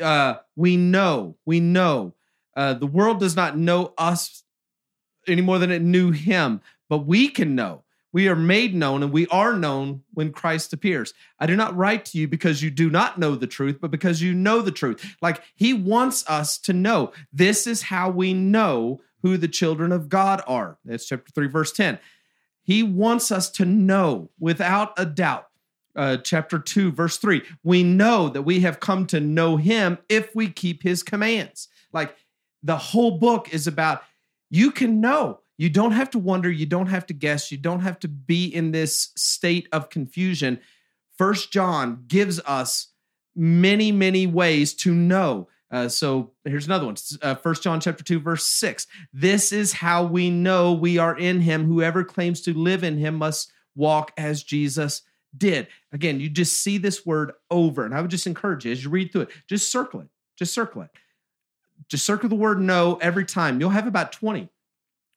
[0.00, 2.14] Uh, we know, we know.
[2.54, 4.44] Uh, the world does not know us
[5.26, 6.60] any more than it knew him.
[6.88, 7.84] But we can know.
[8.12, 11.12] We are made known and we are known when Christ appears.
[11.38, 14.22] I do not write to you because you do not know the truth, but because
[14.22, 15.16] you know the truth.
[15.20, 17.12] Like he wants us to know.
[17.32, 20.78] This is how we know who the children of God are.
[20.84, 21.98] That's chapter 3, verse 10.
[22.62, 25.46] He wants us to know without a doubt.
[25.96, 27.42] Uh, chapter 2, verse 3.
[27.64, 31.68] We know that we have come to know him if we keep his commands.
[31.92, 32.14] Like
[32.62, 34.02] the whole book is about
[34.50, 35.40] you can know.
[35.58, 36.50] You don't have to wonder.
[36.50, 37.52] You don't have to guess.
[37.52, 40.60] You don't have to be in this state of confusion.
[41.16, 42.88] First John gives us
[43.34, 45.48] many, many ways to know.
[45.70, 46.96] Uh, so here's another one.
[47.20, 48.86] Uh, First John chapter two, verse six.
[49.12, 51.66] This is how we know we are in Him.
[51.66, 55.02] Whoever claims to live in Him must walk as Jesus
[55.36, 55.66] did.
[55.92, 58.90] Again, you just see this word over, and I would just encourage you as you
[58.90, 60.08] read through it, just circle it.
[60.36, 60.90] Just circle it.
[61.88, 63.60] Just circle the word know every time.
[63.60, 64.48] You'll have about 20.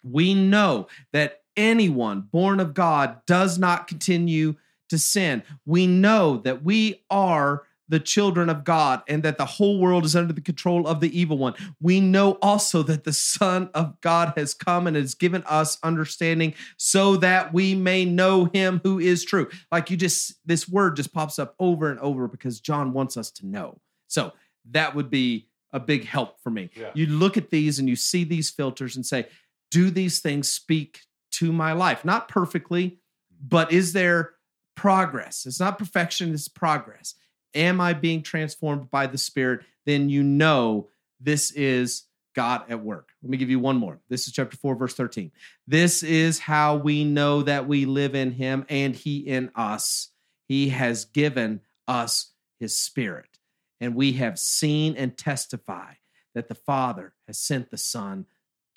[0.03, 4.55] We know that anyone born of God does not continue
[4.89, 5.43] to sin.
[5.65, 10.15] We know that we are the children of God and that the whole world is
[10.15, 11.55] under the control of the evil one.
[11.81, 16.53] We know also that the Son of God has come and has given us understanding
[16.77, 19.49] so that we may know him who is true.
[19.73, 23.29] Like you just, this word just pops up over and over because John wants us
[23.31, 23.81] to know.
[24.07, 24.31] So
[24.71, 26.69] that would be a big help for me.
[26.73, 26.91] Yeah.
[26.93, 29.27] You look at these and you see these filters and say,
[29.71, 30.99] do these things speak
[31.31, 32.05] to my life?
[32.05, 32.99] Not perfectly,
[33.41, 34.33] but is there
[34.75, 35.45] progress?
[35.45, 37.15] It's not perfection, it's progress.
[37.55, 39.61] Am I being transformed by the Spirit?
[39.85, 42.03] Then you know this is
[42.35, 43.09] God at work.
[43.21, 43.99] Let me give you one more.
[44.09, 45.31] This is chapter 4, verse 13.
[45.67, 50.09] This is how we know that we live in Him and He in us.
[50.47, 53.37] He has given us His Spirit,
[53.79, 55.93] and we have seen and testify
[56.33, 58.25] that the Father has sent the Son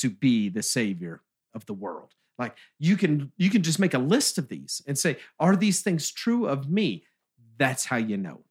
[0.04, 1.22] to be the Savior
[1.54, 2.12] of the world.
[2.38, 5.80] Like you can you can just make a list of these and say, are these
[5.80, 7.04] things true of me?
[7.56, 8.42] That's how you know.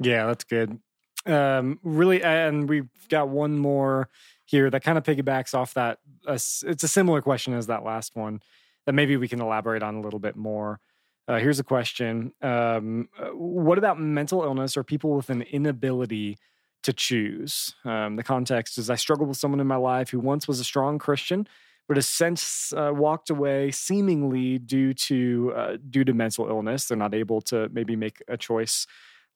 [0.00, 0.80] Yeah, that's good.
[1.24, 4.08] Um, really, and we've got one more
[4.44, 5.98] here that kind of piggybacks off that.
[6.26, 8.40] It's a similar question as that last one
[8.86, 10.80] that maybe we can elaborate on a little bit more.
[11.28, 16.38] Uh, here's a question um, uh, What about mental illness or people with an inability
[16.82, 17.74] to choose?
[17.84, 20.64] Um, the context is I struggle with someone in my life who once was a
[20.64, 21.46] strong Christian,
[21.88, 26.86] but has since uh, walked away seemingly due to uh, due to mental illness.
[26.86, 28.86] They're not able to maybe make a choice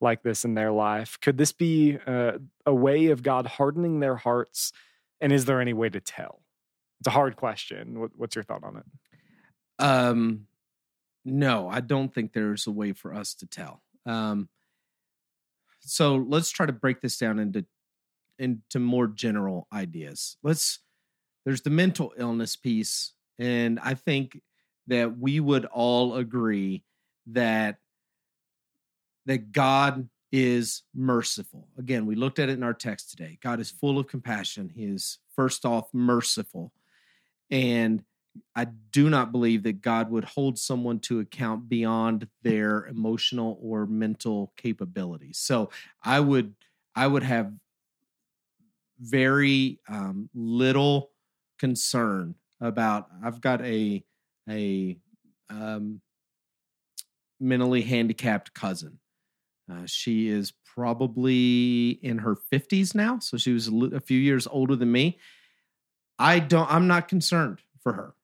[0.00, 1.18] like this in their life.
[1.20, 2.32] Could this be uh,
[2.64, 4.72] a way of God hardening their hearts?
[5.20, 6.42] And is there any way to tell?
[7.00, 8.00] It's a hard question.
[8.00, 8.84] What, what's your thought on it?
[9.78, 10.46] Um,
[11.24, 13.82] no, I don't think there's a way for us to tell.
[14.04, 14.48] Um,
[15.86, 17.64] so let's try to break this down into
[18.38, 20.36] into more general ideas.
[20.42, 20.80] Let's
[21.44, 24.40] there's the mental illness piece, and I think
[24.88, 26.84] that we would all agree
[27.28, 27.78] that
[29.26, 31.68] that God is merciful.
[31.78, 33.38] Again, we looked at it in our text today.
[33.42, 34.70] God is full of compassion.
[34.74, 36.72] He is first off merciful.
[37.50, 38.02] And
[38.54, 43.86] I do not believe that God would hold someone to account beyond their emotional or
[43.86, 45.38] mental capabilities.
[45.38, 45.70] So
[46.02, 46.54] I would
[46.94, 47.52] I would have
[48.98, 51.10] very um, little
[51.58, 53.08] concern about.
[53.22, 54.04] I've got a
[54.48, 54.96] a
[55.50, 56.00] um,
[57.40, 58.98] mentally handicapped cousin.
[59.70, 64.76] Uh, she is probably in her 50s now, so she was a, few years older
[64.76, 65.18] than me.
[66.18, 66.70] I don't.
[66.70, 68.14] I'm not concerned for her.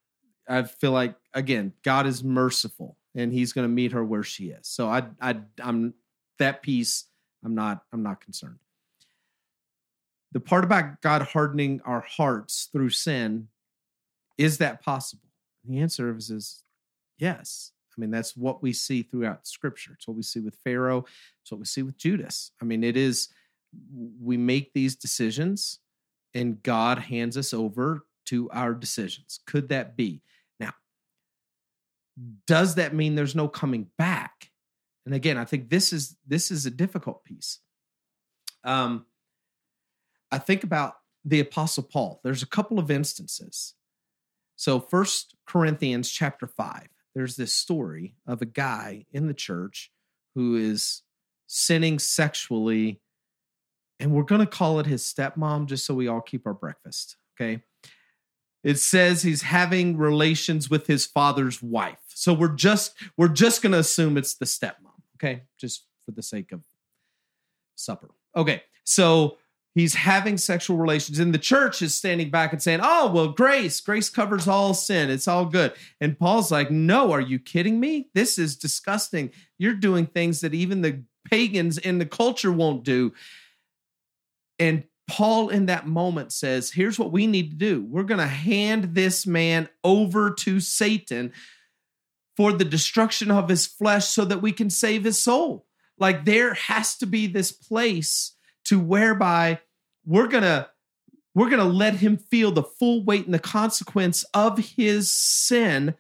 [0.49, 4.47] I feel like again, God is merciful, and He's going to meet her where she
[4.47, 4.67] is.
[4.67, 5.95] So I, I, I'm
[6.39, 7.05] that piece.
[7.45, 7.85] I'm not.
[7.93, 8.59] I'm not concerned.
[10.33, 13.49] The part about God hardening our hearts through sin
[14.39, 15.29] is that possible?
[15.65, 16.65] The answer is, is
[17.19, 17.73] yes.
[17.97, 19.93] I mean, that's what we see throughout Scripture.
[19.95, 21.05] It's what we see with Pharaoh.
[21.43, 22.53] It's what we see with Judas.
[22.61, 23.29] I mean, it is
[24.21, 25.79] we make these decisions,
[26.35, 29.41] and God hands us over to our decisions.
[29.47, 30.23] Could that be?
[32.47, 34.51] Does that mean there's no coming back?
[35.07, 37.59] And again, I think this is this is a difficult piece.
[38.65, 39.07] Um,
[40.31, 40.95] I think about
[41.25, 42.21] the Apostle Paul.
[42.23, 43.75] There's a couple of instances.
[44.57, 46.89] So, First Corinthians chapter five.
[47.15, 49.91] There's this story of a guy in the church
[50.35, 51.03] who is
[51.47, 53.03] sinning sexually,
[54.01, 57.17] and we're going to call it his stepmom, just so we all keep our breakfast.
[57.35, 57.63] Okay
[58.63, 63.73] it says he's having relations with his father's wife so we're just we're just going
[63.73, 65.43] to assume it's the stepmom okay?
[65.59, 66.65] Just for the sake of
[67.75, 68.11] supper.
[68.37, 69.39] Okay so
[69.75, 73.81] he's having sexual relations and the church is standing back and saying oh well grace
[73.81, 75.11] grace covers all sin.
[75.11, 75.73] It's all good.
[76.01, 78.09] And paul's like no are you kidding me?
[78.15, 79.31] This is disgusting.
[79.59, 83.13] You're doing things that even the pagans in the culture won't do.
[84.59, 87.85] And paul in that moment says here's what we need to do.
[87.85, 91.33] We're going to hand this man over to satan
[92.37, 95.67] for the destruction of his flesh so that we can save his soul
[95.99, 99.61] like there has to be this place to whereby
[100.05, 100.69] we're gonna
[101.35, 105.95] we're gonna let him feel the full weight and the consequence of his sin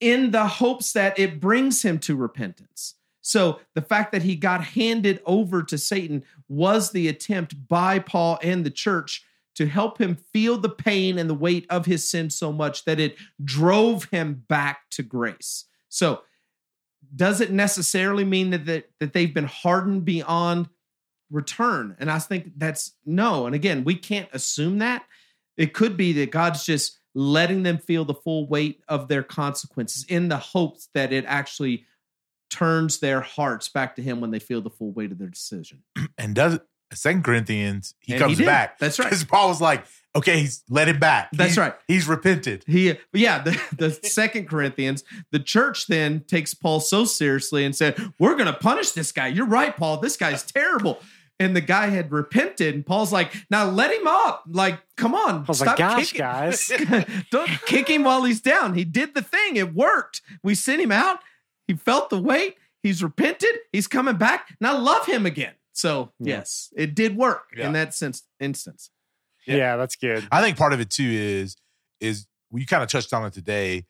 [0.00, 2.94] in the hopes that it brings him to repentance.
[3.20, 8.38] So the fact that he got handed over to Satan was the attempt by Paul
[8.42, 9.24] and the church
[9.56, 13.00] to help him feel the pain and the weight of his sin so much that
[13.00, 15.66] it drove him back to grace.
[15.88, 16.22] So
[17.14, 20.68] does it necessarily mean that, that, that they've been hardened beyond
[21.30, 21.96] return.
[21.98, 23.46] And I think that's no.
[23.46, 25.04] And again, we can't assume that.
[25.56, 30.04] It could be that God's just letting them feel the full weight of their consequences
[30.08, 31.86] in the hopes that it actually
[32.50, 35.82] turns their hearts back to him when they feel the full weight of their decision.
[36.18, 36.58] And does
[36.92, 38.46] Second Corinthians, he And comes did.
[38.46, 38.78] back.
[38.78, 39.06] That's right.
[39.06, 39.84] Because Paul was like,
[40.16, 41.30] okay, he's let him back.
[41.32, 41.74] That's He's- right.
[41.86, 42.64] He's repented.
[42.66, 47.96] He, yeah, the, the second Corinthians, the church then takes Paul so seriously and said,
[48.18, 49.28] We're going to punish this guy.
[49.28, 49.98] You're right, Paul.
[49.98, 51.00] This guy's terrible.
[51.38, 54.44] And the guy had repented, and Paul's like, Now let him up.
[54.48, 55.36] Like, come on.
[55.36, 56.72] I was stop like, gosh, kicking- guys.
[57.30, 58.74] Don't kick him while he's down.
[58.74, 59.56] He did the thing.
[59.56, 60.20] It worked.
[60.42, 61.20] We sent him out.
[61.68, 62.56] He felt the weight.
[62.82, 63.56] He's repented.
[63.72, 64.56] He's coming back.
[64.60, 65.52] Now love him again.
[65.80, 66.36] So Yeah.
[66.36, 67.66] yes, it did work Yeah.
[67.66, 68.90] in that sense instance.
[69.46, 69.56] Yeah.
[69.56, 70.26] Yeah, that's good.
[70.30, 71.56] I think part of it too is
[72.00, 73.86] is you kind of touched on it today.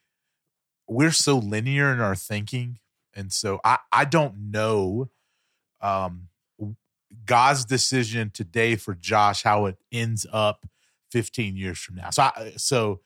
[0.86, 2.78] We're so linear in our thinking,
[3.14, 5.11] and so I I don't know
[5.80, 6.28] um
[7.26, 10.66] God's decision today for Josh how it ends up
[11.11, 12.11] 15 years from now.
[12.11, 13.01] So I, so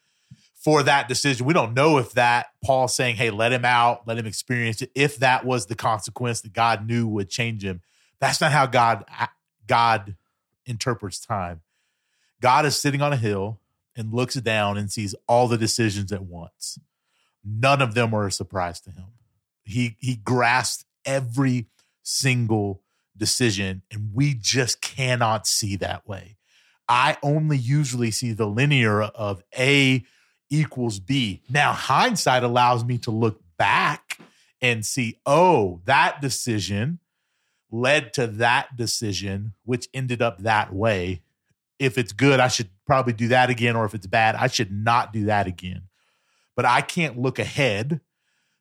[0.55, 4.19] for that decision, we don't know if that Paul saying, "Hey, let him out, let
[4.19, 7.81] him experience it," if that was the consequence that God knew would change him.
[8.21, 9.05] That's not how God
[9.67, 10.17] God
[10.67, 11.63] interprets time.
[12.41, 13.61] God is sitting on a hill
[13.97, 16.79] and looks down and sees all the decisions at once.
[17.45, 19.07] None of them are a surprise to him.
[19.63, 21.67] He he grasped every
[22.03, 22.83] single
[23.17, 26.37] decision, and we just cannot see that way.
[26.89, 30.05] I only usually see the linear of A
[30.51, 31.43] equals B.
[31.49, 34.19] Now, hindsight allows me to look back
[34.61, 36.99] and see, oh, that decision
[37.75, 41.23] led to that decision, which ended up that way
[41.79, 44.73] if it's good, I should probably do that again, or if it's bad, I should
[44.73, 45.83] not do that again.
[46.57, 48.01] But I can't look ahead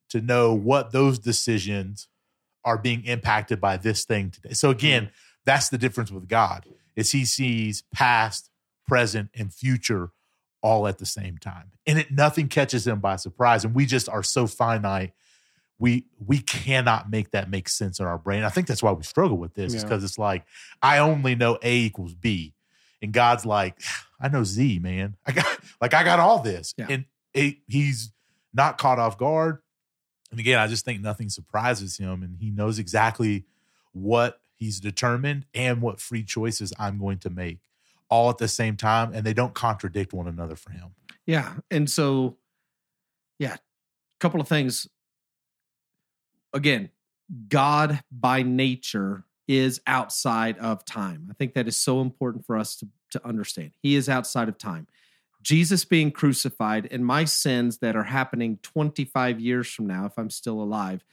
[0.09, 2.07] to know what those decisions
[2.65, 4.53] are being impacted by this thing today.
[4.53, 5.11] So again,
[5.45, 8.49] that's the difference with God is he sees past,
[8.87, 10.11] present, and future
[10.61, 11.71] all at the same time.
[11.85, 13.65] And it nothing catches him by surprise.
[13.65, 15.13] And we just are so finite.
[15.79, 18.43] We we cannot make that make sense in our brain.
[18.43, 20.45] I think that's why we struggle with this, is because it's like
[20.81, 22.53] I only know A equals B.
[23.01, 23.81] And God's like,
[24.19, 25.17] I know Z, man.
[25.25, 25.45] I got
[25.81, 26.73] like I got all this.
[26.77, 26.87] Yeah.
[26.89, 28.11] And it, he's
[28.53, 29.59] not caught off guard.
[30.31, 32.23] And again, I just think nothing surprises him.
[32.23, 33.45] And he knows exactly
[33.91, 37.59] what he's determined and what free choices I'm going to make
[38.09, 39.13] all at the same time.
[39.13, 40.95] And they don't contradict one another for him.
[41.25, 41.53] Yeah.
[41.69, 42.37] And so,
[43.37, 44.87] yeah, a couple of things.
[46.53, 46.89] Again,
[47.49, 51.27] God by nature is outside of time.
[51.29, 53.71] I think that is so important for us to, to understand.
[53.81, 54.87] He is outside of time.
[55.41, 60.29] Jesus being crucified and my sins that are happening 25 years from now, if I'm
[60.29, 61.03] still alive,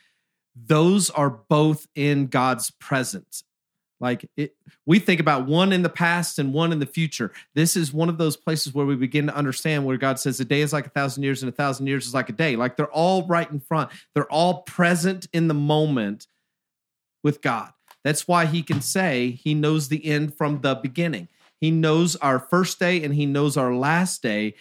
[0.54, 3.42] those are both in God's presence.
[4.00, 7.32] Like it, we think about one in the past and one in the future.
[7.54, 10.44] This is one of those places where we begin to understand where God says a
[10.44, 12.56] day is like a thousand years and a thousand years is like a day.
[12.56, 13.90] Like they're all right in front.
[14.14, 16.26] They're all present in the moment
[17.22, 17.72] with God.
[18.02, 21.28] That's why he can say he knows the end from the beginning.
[21.60, 24.54] He knows our first day and he knows our last day.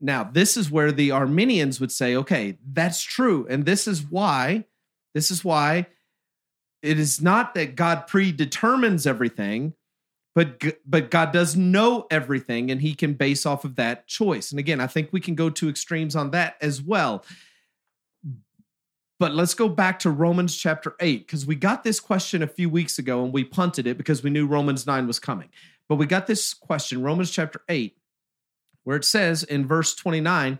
[0.00, 3.46] Now, this is where the Arminians would say, okay, that's true.
[3.50, 4.64] And this is why,
[5.12, 5.88] this is why
[6.82, 9.74] it is not that God predetermines everything,
[10.34, 14.50] but but God does know everything and he can base off of that choice.
[14.50, 17.24] And again, I think we can go to extremes on that as well.
[19.18, 22.70] But let's go back to Romans chapter 8 because we got this question a few
[22.70, 25.50] weeks ago and we punted it because we knew Romans 9 was coming.
[25.90, 27.98] But we got this question, Romans chapter 8,
[28.84, 30.58] where it says in verse 29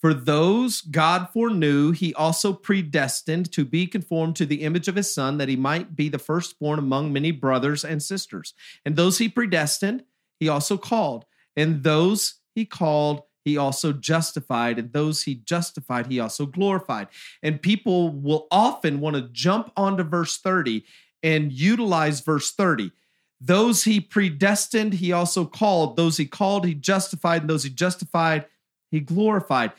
[0.00, 5.12] For those God foreknew, he also predestined to be conformed to the image of his
[5.12, 8.54] son, that he might be the firstborn among many brothers and sisters.
[8.84, 10.04] And those he predestined,
[10.38, 11.26] he also called.
[11.54, 14.78] And those he called, he also justified.
[14.78, 17.08] And those he justified, he also glorified.
[17.42, 20.84] And people will often want to jump onto verse 30
[21.22, 22.90] and utilize verse 30.
[23.38, 25.96] Those he predestined, he also called.
[25.96, 27.42] Those he called, he justified.
[27.42, 28.46] And those he justified,
[28.90, 29.72] he glorified.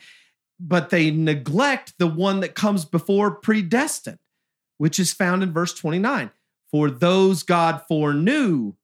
[0.58, 4.18] But they neglect the one that comes before predestined,
[4.78, 6.30] which is found in verse 29.
[6.70, 8.74] For those God foreknew,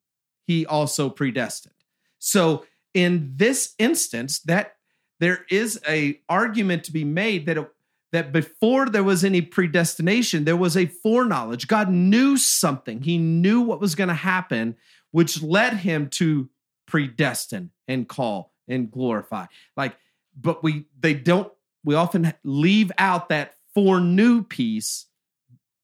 [0.46, 1.74] he also predestined.
[2.18, 2.64] So
[2.94, 4.76] in this instance, that
[5.20, 7.70] there is a argument to be made that it,
[8.12, 11.68] that before there was any predestination, there was a foreknowledge.
[11.68, 13.02] God knew something.
[13.02, 14.76] He knew what was going to happen,
[15.10, 16.48] which led him to
[16.86, 19.46] predestine and call and glorify.
[19.76, 19.96] Like
[20.40, 21.52] but we they don't
[21.84, 25.06] we often leave out that foreknew piece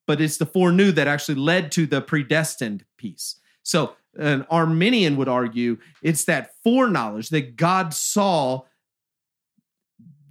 [0.06, 3.36] but it's the foreknew that actually led to the predestined piece.
[3.62, 8.60] So an arminian would argue it's that foreknowledge that god saw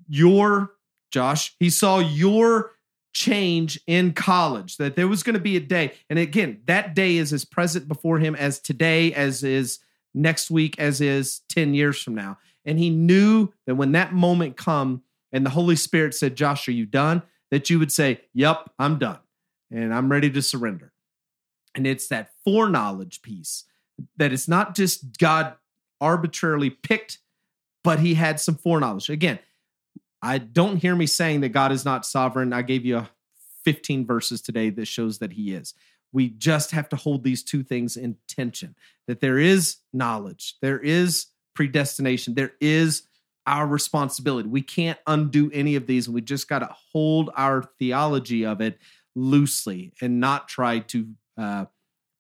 [0.08, 0.72] your
[1.12, 2.72] josh he saw your
[3.14, 7.18] change in college that there was going to be a day and again that day
[7.18, 9.80] is as present before him as today as is
[10.14, 14.58] next week as is 10 years from now and he knew that when that moment
[14.58, 17.24] come and the Holy Spirit said, Josh, are you done?
[17.52, 19.20] That you would say, Yep, I'm done.
[19.72, 20.94] And I'm ready to surrender.
[21.76, 23.66] And it's that foreknowledge piece
[24.18, 25.56] that it's not just God
[26.00, 27.20] arbitrarily picked,
[27.84, 29.10] but he had some foreknowledge.
[29.10, 29.40] Again,
[30.22, 32.54] I don't hear me saying that God is not sovereign.
[32.54, 33.08] I gave you
[33.66, 35.74] 15 verses today that shows that he is.
[36.12, 38.76] We just have to hold these two things in tension
[39.08, 42.34] that there is knowledge, there is predestination.
[42.34, 43.04] There is
[43.46, 44.48] our responsibility.
[44.48, 48.62] We can't undo any of these, and we just got to hold our theology of
[48.62, 48.80] it
[49.16, 51.66] loosely and not try to uh,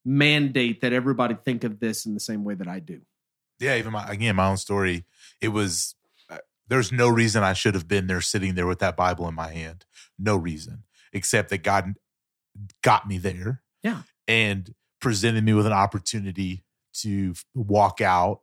[0.05, 3.01] mandate that everybody think of this in the same way that I do.
[3.59, 5.05] Yeah, even my again my own story.
[5.39, 5.95] It was
[6.29, 9.35] uh, there's no reason I should have been there sitting there with that Bible in
[9.35, 9.85] my hand.
[10.19, 11.93] No reason except that God
[12.81, 13.61] got me there.
[13.81, 16.63] Yeah, and presented me with an opportunity
[16.93, 18.41] to walk out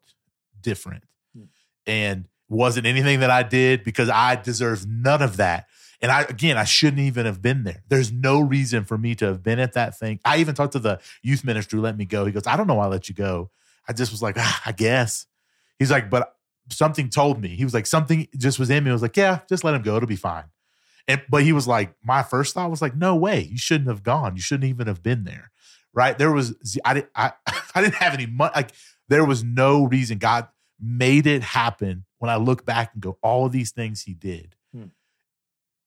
[0.63, 1.05] different.
[1.35, 1.45] Hmm.
[1.87, 5.67] And wasn't anything that I did because I deserve none of that.
[6.03, 7.83] And I, again, I shouldn't even have been there.
[7.89, 10.19] There's no reason for me to have been at that thing.
[10.25, 12.25] I even talked to the youth minister who let me go.
[12.25, 13.51] He goes, I don't know why I let you go.
[13.87, 15.27] I just was like, ah, I guess.
[15.79, 16.35] He's like, but
[16.71, 17.49] something told me.
[17.49, 18.91] He was like, something just was in me.
[18.91, 19.97] I was like, yeah, just let him go.
[19.97, 20.45] It'll be fine.
[21.07, 23.43] And, but he was like, my first thought was like, no way.
[23.43, 24.37] You shouldn't have gone.
[24.37, 25.51] You shouldn't even have been there.
[25.93, 26.17] Right.
[26.17, 26.55] There was,
[26.85, 27.33] I didn't, I,
[27.75, 28.53] I didn't have any money.
[28.55, 28.73] Like
[29.11, 30.49] there was no reason God,
[30.81, 34.55] made it happen when I look back and go, all of these things he did.
[34.73, 34.85] Hmm.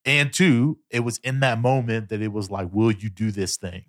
[0.04, 3.56] And two, it was in that moment that it was like, will you do this
[3.56, 3.84] thing?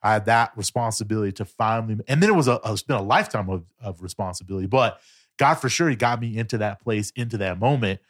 [0.00, 3.50] I had that responsibility to finally, and then it was a, it's been a lifetime
[3.50, 5.00] of, of responsibility, but
[5.38, 8.00] God for sure, he got me into that place, into that moment.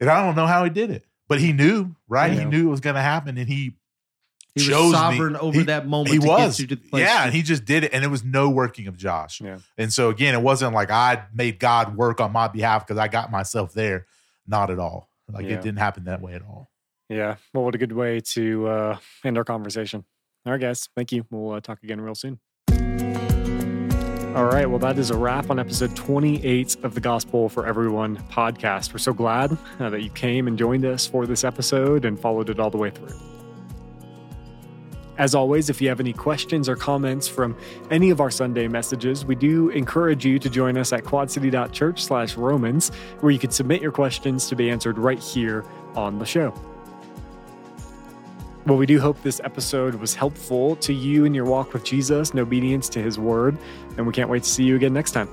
[0.00, 2.32] And I don't know how he did it, but he knew, right?
[2.32, 3.38] He knew it was going to happen.
[3.38, 3.74] And he
[4.54, 5.38] he was sovereign me.
[5.40, 6.10] over he, that moment.
[6.10, 6.60] He was,
[6.92, 9.40] yeah, and he just did it, and it was no working of Josh.
[9.40, 9.58] Yeah.
[9.76, 13.08] And so again, it wasn't like I made God work on my behalf because I
[13.08, 14.06] got myself there.
[14.46, 15.08] Not at all.
[15.28, 15.54] Like yeah.
[15.54, 16.70] it didn't happen that way at all.
[17.08, 17.36] Yeah.
[17.52, 20.04] Well, what a good way to uh, end our conversation.
[20.46, 20.88] All right, guys.
[20.94, 21.26] Thank you.
[21.30, 22.38] We'll uh, talk again real soon.
[24.34, 24.68] All right.
[24.68, 28.92] Well, that is a wrap on episode 28 of the Gospel for Everyone podcast.
[28.92, 32.50] We're so glad uh, that you came and joined us for this episode and followed
[32.50, 33.14] it all the way through.
[35.16, 37.56] As always, if you have any questions or comments from
[37.90, 42.36] any of our Sunday messages, we do encourage you to join us at quadcity.church slash
[42.36, 42.90] Romans,
[43.20, 46.52] where you can submit your questions to be answered right here on the show.
[48.66, 52.30] Well, we do hope this episode was helpful to you in your walk with Jesus
[52.30, 53.58] and obedience to his word,
[53.96, 55.28] and we can't wait to see you again next time.